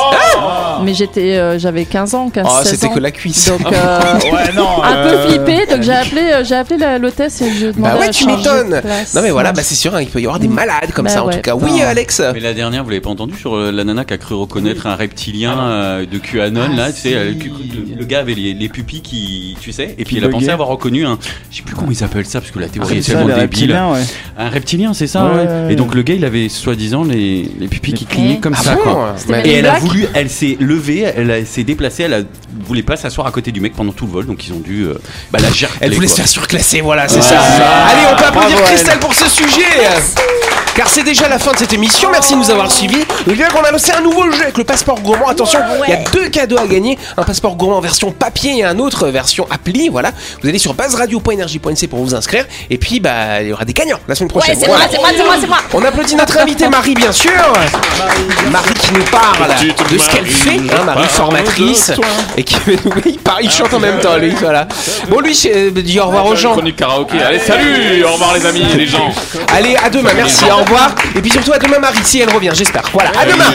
Mais 0.82 0.94
j'étais, 0.94 1.36
euh, 1.36 1.58
j'avais 1.58 1.84
15 1.84 2.14
ans, 2.14 2.30
15 2.30 2.46
Oh, 2.48 2.54
16 2.62 2.70
c'était 2.70 2.86
ans. 2.86 2.94
que 2.94 3.00
la 3.00 3.10
cuisse. 3.10 3.48
Donc 3.48 3.60
euh, 3.72 4.00
Ouais, 4.32 4.52
non. 4.54 4.68
un 4.82 4.92
peu 4.94 5.14
euh, 5.14 5.28
flippé, 5.28 5.66
donc 5.70 5.82
j'ai 5.82 5.92
appelé, 5.92 6.20
euh, 6.32 6.44
j'ai 6.44 6.54
appelé 6.56 6.78
la- 6.78 6.98
l'hôtesse 6.98 7.40
et 7.42 7.50
je 7.52 7.66
demandais 7.66 7.94
Bah 7.94 7.98
ouais, 8.00 8.06
à 8.08 8.10
tu 8.10 8.24
changer 8.24 8.36
m'étonnes. 8.36 8.70
de 8.70 8.80
place. 8.80 9.14
Non 9.14 9.22
mais 9.22 9.30
voilà, 9.30 9.52
bah 9.52 9.62
c'est 9.62 9.74
sûr, 9.74 9.94
hein, 9.94 10.00
il 10.02 10.08
peut 10.08 10.20
y 10.20 10.24
avoir 10.24 10.38
des 10.38 10.48
malades 10.48 10.92
comme 10.92 11.06
Bah 11.06 11.10
ça 11.10 11.22
en 11.22 11.26
ouais. 11.26 11.34
tout 11.36 11.40
cas. 11.40 11.54
Oui, 11.54 11.72
Putain. 11.72 11.86
Alex. 11.86 12.22
Mais 12.34 12.40
la 12.40 12.54
dernière, 12.54 12.84
vous 12.84 12.90
l'avez 12.90 13.00
pas 13.00 13.10
entendu 13.10 13.34
sur 13.38 13.56
euh, 13.56 13.70
la 13.72 13.84
nana 13.84 14.04
qui 14.04 14.14
a 14.14 14.18
cru 14.18 14.34
reconnaître 14.34 14.86
un 14.86 14.96
reptilien 14.96 15.58
euh, 15.58 16.06
de 16.06 16.18
QAnon 16.18 16.74
là, 16.76 16.92
tu 16.92 17.00
sais, 17.08 17.14
euh, 17.14 17.32
le, 17.32 17.96
le 17.98 18.04
gars 18.04 18.20
avait 18.20 18.34
les, 18.34 18.54
les 18.54 18.68
pupilles 18.68 19.00
qui, 19.02 19.56
tu 19.60 19.72
sais, 19.72 19.94
et 19.98 20.04
puis 20.04 20.16
il 20.16 20.24
a 20.24 20.28
pensé 20.28 20.48
avoir 20.48 20.68
reconnu 20.68 21.04
un, 21.06 21.18
je 21.50 21.56
sais 21.58 21.62
plus 21.62 21.74
comment 21.74 21.90
ils 21.90 22.02
appellent 22.04 22.26
ça 22.26 22.40
parce 22.40 22.50
que 22.52 22.58
la 22.58 22.68
théorie 22.68 22.98
est 22.98 23.02
C'est 23.02 23.12
ça, 23.12 23.18
tellement 23.18 23.36
débile. 23.36 23.72
ouais. 23.72 24.00
Un 24.38 24.48
reptilien, 24.48 24.94
c'est 24.94 25.06
ça, 25.06 25.24
Ouais, 25.26 25.30
ouais. 25.32 25.36
ouais, 25.38 25.46
ouais. 25.66 25.72
Et 25.72 25.76
donc 25.76 25.94
le 25.94 26.02
gars, 26.02 26.14
il 26.14 26.24
avait 26.24 26.48
soi-disant 26.48 27.04
les, 27.04 27.48
les 27.58 27.68
pupilles 27.68 27.94
qui 27.94 28.04
clignaient 28.06 28.38
comme 28.40 28.54
Ah 28.58 28.62
ça, 28.62 28.74
bon 28.76 28.82
quoi. 28.82 29.14
Et 29.44 29.52
elle 29.52 29.66
a 29.66 29.78
voulu, 29.78 30.06
elle 30.14 30.30
s'est 30.30 30.56
levée, 30.60 31.00
elle 31.16 31.30
a- 31.30 31.44
s'est 31.44 31.64
déplacée, 31.64 32.04
elle 32.04 32.14
a, 32.14 32.20
voulait 32.66 32.82
pas 32.82 32.96
s'asseoir 32.96 33.26
à 33.26 33.30
côté 33.30 33.52
du 33.52 33.60
mec 33.60 33.74
pendant 33.74 33.92
tout 33.92 34.06
le 34.06 34.12
vol, 34.12 34.26
donc 34.26 34.46
ils 34.46 34.52
ont 34.52 34.60
dû, 34.60 34.82
euh, 34.84 34.94
bah 35.32 35.38
la 35.40 35.50
gercler, 35.50 35.78
Elle 35.80 35.94
voulait 35.94 36.08
se 36.08 36.16
faire 36.16 36.28
surclasser, 36.28 36.80
voilà, 36.80 37.08
c'est 37.08 37.16
Ouais, 37.16 37.22
ça. 37.22 37.40
Allez, 37.40 38.06
on 38.12 38.16
peut 38.16 38.24
applaudir 38.24 38.50
Bravo, 38.56 38.64
Christelle 38.72 38.98
pour 38.98 39.14
ce 39.14 39.28
sujet. 39.28 39.62
Car 40.74 40.88
c'est 40.88 41.02
déjà 41.02 41.28
la 41.28 41.38
fin 41.38 41.52
de 41.52 41.58
cette 41.58 41.72
émission. 41.72 42.10
Merci 42.10 42.34
de 42.34 42.38
nous 42.38 42.50
avoir 42.50 42.70
suivis. 42.70 43.04
N'oubliez 43.26 43.44
pas 43.46 43.50
qu'on 43.52 43.64
a 43.64 43.70
lancé 43.70 43.92
un 43.92 44.00
nouveau 44.00 44.30
jeu 44.30 44.42
avec 44.42 44.58
le 44.58 44.64
passeport 44.64 45.00
gourmand. 45.00 45.28
Attention, 45.28 45.60
il 45.86 45.90
y 45.90 45.96
a 45.96 46.00
deux 46.12 46.28
cadeaux 46.28 46.58
à 46.58 46.66
gagner 46.66 46.98
un 47.16 47.22
passeport 47.22 47.54
gourmand 47.56 47.80
version 47.80 48.10
papier 48.12 48.58
et 48.58 48.64
un 48.64 48.78
autre 48.78 49.08
version 49.08 49.46
appli. 49.50 49.88
Voilà, 49.88 50.10
vous 50.42 50.48
allez 50.48 50.58
sur 50.58 50.74
baseradio.energie.nc 50.74 51.86
pour 51.88 52.00
vous 52.00 52.14
inscrire. 52.14 52.44
Et 52.70 52.78
puis, 52.78 53.00
bah, 53.00 53.40
il 53.42 53.48
y 53.48 53.52
aura 53.52 53.64
des 53.64 53.72
gagnants 53.72 53.98
la 54.08 54.14
semaine 54.14 54.30
prochaine. 54.30 54.54
Ouais, 54.56 54.60
c'est 54.60 54.66
Voilà. 54.66 54.84
moi, 54.86 54.92
c'est 54.92 54.98
moi, 55.00 55.08
c'est 55.16 55.24
moi, 55.24 55.34
c'est 55.40 55.46
moi. 55.46 55.58
On 55.74 55.84
applaudit 55.84 56.16
notre 56.16 56.38
invitée 56.38 56.68
Marie, 56.68 56.94
bien 56.94 57.12
sûr. 57.12 57.30
Marie 58.50 58.74
qui 58.74 58.92
nous 58.94 59.04
parle 59.04 59.48
de 59.90 59.98
ce 59.98 60.08
qu'elle 60.10 60.26
fait, 60.26 60.56
hein, 60.58 60.84
Marie 60.84 61.08
formatrice, 61.08 61.92
et 62.36 62.42
qui 62.42 62.56
il, 63.06 63.18
parle- 63.18 63.44
il 63.44 63.50
chante 63.50 63.72
en 63.74 63.78
même 63.80 64.00
temps, 64.00 64.16
lui. 64.16 64.30
Voilà. 64.40 64.66
Bon, 65.08 65.20
lui, 65.20 65.34
je- 65.34 65.70
dis 65.70 66.00
au 66.00 66.06
revoir 66.06 66.26
aux 66.26 66.36
gens. 66.36 66.56
Allez, 67.26 67.38
salut 67.38 68.04
Au 68.04 68.12
revoir 68.12 68.34
les 68.34 68.46
amis 68.46 68.62
et 68.72 68.76
les 68.76 68.86
gens. 68.86 69.10
Allez, 69.54 69.76
à 69.76 69.90
demain, 69.90 70.10
merci, 70.16 70.44
au 70.44 70.63
revoir. 70.64 70.94
Et 71.14 71.20
puis 71.20 71.30
surtout 71.30 71.52
à 71.52 71.58
demain, 71.58 71.78
Marie, 71.78 71.98
si 72.04 72.20
elle 72.20 72.30
revient, 72.32 72.50
j'espère. 72.52 72.82
Voilà, 72.92 73.10
à 73.18 73.24
demain. 73.24 73.52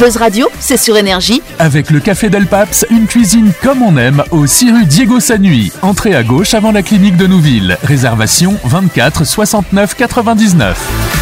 Buzz 0.00 0.16
Radio, 0.16 0.48
c'est 0.58 0.76
sur 0.76 0.96
énergie. 0.96 1.42
Avec 1.60 1.90
le 1.90 2.00
Café 2.00 2.28
Del 2.28 2.46
Paps, 2.46 2.84
une 2.90 3.06
cuisine 3.06 3.52
comme 3.62 3.82
on 3.82 3.96
aime 3.96 4.24
au 4.32 4.46
6 4.46 4.72
rue 4.72 4.84
Diego 4.84 5.20
Sanui. 5.20 5.70
Entrée 5.80 6.16
à 6.16 6.24
gauche 6.24 6.54
avant 6.54 6.72
la 6.72 6.82
clinique 6.82 7.16
de 7.16 7.28
Nouville. 7.28 7.78
Réservation 7.84 8.58
24 8.64 9.24
69 9.24 9.94
99. 9.94 11.21